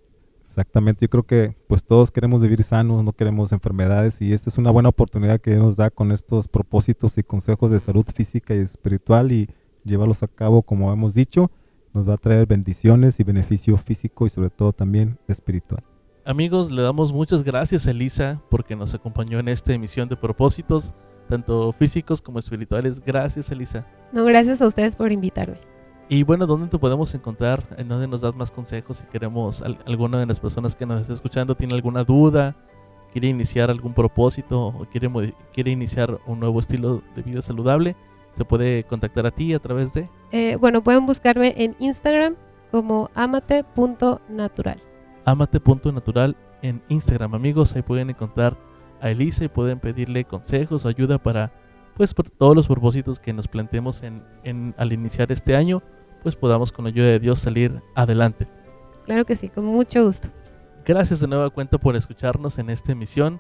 Exactamente, 0.50 1.06
yo 1.06 1.10
creo 1.12 1.24
que 1.28 1.56
pues 1.68 1.84
todos 1.84 2.10
queremos 2.10 2.42
vivir 2.42 2.64
sanos, 2.64 3.04
no 3.04 3.14
queremos 3.14 3.52
enfermedades 3.52 4.20
y 4.20 4.34
esta 4.34 4.50
es 4.50 4.58
una 4.58 4.72
buena 4.72 4.90
oportunidad 4.90 5.40
que 5.40 5.56
nos 5.58 5.76
da 5.76 5.92
con 5.92 6.12
estos 6.12 6.48
propósitos 6.48 7.20
y 7.20 7.24
consejos 7.24 7.70
de 7.70 7.80
salud 7.80 8.04
física 8.12 8.56
y 8.56 8.58
espiritual 8.58 9.32
y 9.32 9.48
llevarlos 9.86 10.24
a 10.24 10.28
cabo 10.28 10.64
como 10.64 10.92
hemos 10.92 11.14
dicho, 11.14 11.52
nos 11.94 12.10
va 12.10 12.16
a 12.16 12.18
traer 12.18 12.48
bendiciones 12.48 13.20
y 13.20 13.24
beneficio 13.24 13.78
físico 13.78 14.26
y 14.26 14.32
sobre 14.32 14.50
todo 14.50 14.74
también 14.74 15.20
espiritual. 15.28 15.84
Amigos, 16.26 16.72
le 16.72 16.82
damos 16.82 17.14
muchas 17.14 17.44
gracias 17.44 17.86
a 17.86 17.92
Elisa 17.92 18.42
porque 18.50 18.76
nos 18.76 18.96
acompañó 18.96 19.38
en 19.38 19.50
esta 19.50 19.72
emisión 19.74 20.10
de 20.10 20.18
propósitos, 20.18 20.96
tanto 21.30 21.72
físicos 21.74 22.24
como 22.24 22.40
espirituales. 22.40 23.00
Gracias, 23.06 23.52
Elisa. 23.52 23.86
No, 24.12 24.26
gracias 24.26 24.64
a 24.64 24.68
ustedes 24.68 24.96
por 24.96 25.12
invitarme. 25.12 25.60
Y 26.12 26.24
bueno, 26.24 26.48
¿dónde 26.48 26.68
te 26.68 26.80
podemos 26.80 27.14
encontrar? 27.14 27.64
¿En 27.78 27.88
dónde 27.88 28.08
nos 28.08 28.22
das 28.22 28.36
más 28.36 28.50
consejos? 28.52 28.98
Si 28.98 29.06
queremos, 29.06 29.62
al- 29.62 29.78
alguna 29.86 30.20
de 30.20 30.26
las 30.26 30.40
personas 30.40 30.76
que 30.76 30.86
nos 30.86 31.02
está 31.02 31.14
escuchando 31.14 31.56
tiene 31.56 31.76
alguna 31.76 32.04
duda, 32.04 32.56
quiere 33.12 33.28
iniciar 33.28 33.70
algún 33.70 33.94
propósito 33.94 34.68
o 34.68 34.86
quiere, 34.92 35.12
quiere 35.54 35.70
iniciar 35.72 36.20
un 36.26 36.40
nuevo 36.40 36.60
estilo 36.60 37.04
de 37.16 37.22
vida 37.22 37.42
saludable, 37.44 37.96
se 38.36 38.44
puede 38.44 38.84
contactar 38.86 39.28
a 39.28 39.32
ti 39.32 39.54
a 39.54 39.60
través 39.60 39.94
de... 39.94 40.10
Eh, 40.32 40.56
bueno, 40.60 40.84
pueden 40.84 41.06
buscarme 41.06 41.54
en 41.58 41.76
Instagram 41.80 42.36
como 42.72 43.10
amate.natural. 43.14 44.80
amate.natural 45.26 46.36
en 46.64 46.82
Instagram. 46.90 47.36
Amigos, 47.36 47.76
ahí 47.76 47.82
pueden 47.84 48.10
encontrar 48.10 48.58
a 49.00 49.12
Elisa 49.12 49.44
y 49.46 49.48
pueden 49.48 49.80
pedirle 49.80 50.26
consejos 50.26 50.86
o 50.86 50.88
ayuda 50.90 51.18
para 51.20 51.52
pues 51.96 52.14
por 52.14 52.30
todos 52.30 52.56
los 52.56 52.68
propósitos 52.68 53.20
que 53.20 53.34
nos 53.34 53.48
planteemos 53.48 54.04
en, 54.04 54.24
en- 54.44 54.74
al 54.78 54.94
iniciar 54.94 55.32
este 55.34 55.56
año, 55.56 55.82
pues 56.22 56.36
podamos 56.36 56.72
con 56.72 56.86
la 56.86 56.90
ayuda 56.90 57.08
de 57.08 57.20
Dios 57.20 57.40
salir 57.40 57.82
adelante. 57.96 58.48
Claro 59.06 59.26
que 59.26 59.36
sí, 59.36 59.50
con 59.50 59.66
mucho 59.66 60.06
gusto. 60.06 60.28
Gracias 60.86 61.20
de 61.20 61.28
nueva 61.28 61.50
cuenta 61.50 61.78
por 61.78 61.96
escucharnos 61.96 62.58
en 62.58 62.70
esta 62.70 62.92
emisión. 62.92 63.40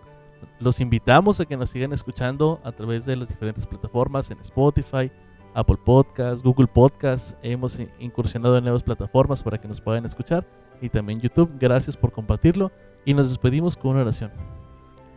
Los 0.59 0.79
invitamos 0.79 1.39
a 1.39 1.45
que 1.45 1.57
nos 1.57 1.69
sigan 1.69 1.93
escuchando 1.93 2.59
a 2.63 2.71
través 2.71 3.05
de 3.05 3.15
las 3.15 3.27
diferentes 3.27 3.65
plataformas 3.65 4.31
en 4.31 4.39
Spotify, 4.39 5.11
Apple 5.53 5.77
Podcasts, 5.83 6.41
Google 6.43 6.67
Podcasts. 6.67 7.35
Hemos 7.41 7.79
in- 7.79 7.89
incursionado 7.99 8.57
en 8.57 8.63
nuevas 8.63 8.83
plataformas 8.83 9.43
para 9.43 9.59
que 9.59 9.67
nos 9.67 9.81
puedan 9.81 10.05
escuchar 10.05 10.47
y 10.81 10.89
también 10.89 11.19
YouTube. 11.19 11.51
Gracias 11.59 11.97
por 11.97 12.11
compartirlo 12.11 12.71
y 13.05 13.13
nos 13.13 13.29
despedimos 13.29 13.75
con 13.75 13.91
una 13.91 14.01
oración. 14.01 14.31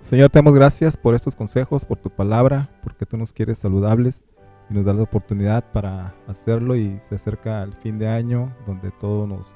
Señor, 0.00 0.30
te 0.30 0.38
damos 0.38 0.54
gracias 0.54 0.96
por 0.96 1.14
estos 1.14 1.36
consejos, 1.36 1.84
por 1.84 1.98
tu 1.98 2.10
palabra, 2.10 2.68
porque 2.82 3.06
tú 3.06 3.16
nos 3.16 3.32
quieres 3.32 3.58
saludables 3.58 4.24
y 4.70 4.74
nos 4.74 4.84
das 4.84 4.96
la 4.96 5.02
oportunidad 5.02 5.64
para 5.72 6.14
hacerlo 6.26 6.76
y 6.76 6.98
se 6.98 7.16
acerca 7.16 7.62
el 7.62 7.74
fin 7.74 7.98
de 7.98 8.08
año 8.08 8.52
donde 8.66 8.90
todos 8.90 9.28
nos 9.28 9.54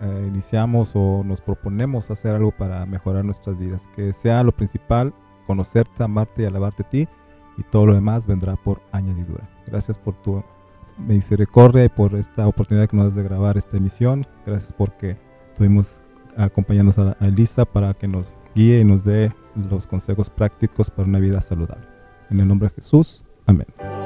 eh, 0.00 0.24
iniciamos 0.26 0.92
o 0.94 1.22
nos 1.24 1.40
proponemos 1.40 2.10
hacer 2.10 2.34
algo 2.34 2.50
para 2.50 2.84
mejorar 2.86 3.24
nuestras 3.24 3.58
vidas. 3.58 3.88
Que 3.94 4.12
sea 4.12 4.42
lo 4.42 4.52
principal, 4.52 5.14
conocerte, 5.46 6.02
amarte 6.02 6.42
y 6.42 6.46
alabarte 6.46 6.82
a 6.82 6.90
ti 6.90 7.08
y 7.56 7.62
todo 7.64 7.86
lo 7.86 7.94
demás 7.94 8.26
vendrá 8.26 8.56
por 8.56 8.80
añadidura. 8.90 9.48
Gracias 9.66 9.98
por 9.98 10.14
tu 10.22 10.42
misericordia 10.98 11.84
y 11.84 11.88
por 11.88 12.14
esta 12.14 12.46
oportunidad 12.46 12.88
que 12.88 12.96
nos 12.96 13.06
das 13.06 13.14
de 13.14 13.22
grabar 13.22 13.56
esta 13.56 13.76
emisión. 13.76 14.26
Gracias 14.46 14.72
porque 14.72 15.16
tuvimos 15.56 16.00
acompañándonos 16.36 16.98
a, 16.98 17.16
a 17.20 17.28
Elisa 17.28 17.64
para 17.64 17.94
que 17.94 18.08
nos 18.08 18.34
guíe 18.54 18.80
y 18.80 18.84
nos 18.84 19.04
dé 19.04 19.32
los 19.54 19.86
consejos 19.86 20.30
prácticos 20.30 20.90
para 20.90 21.08
una 21.08 21.18
vida 21.18 21.40
saludable. 21.40 21.86
En 22.30 22.40
el 22.40 22.48
nombre 22.48 22.68
de 22.68 22.74
Jesús, 22.74 23.24
amén. 23.46 24.01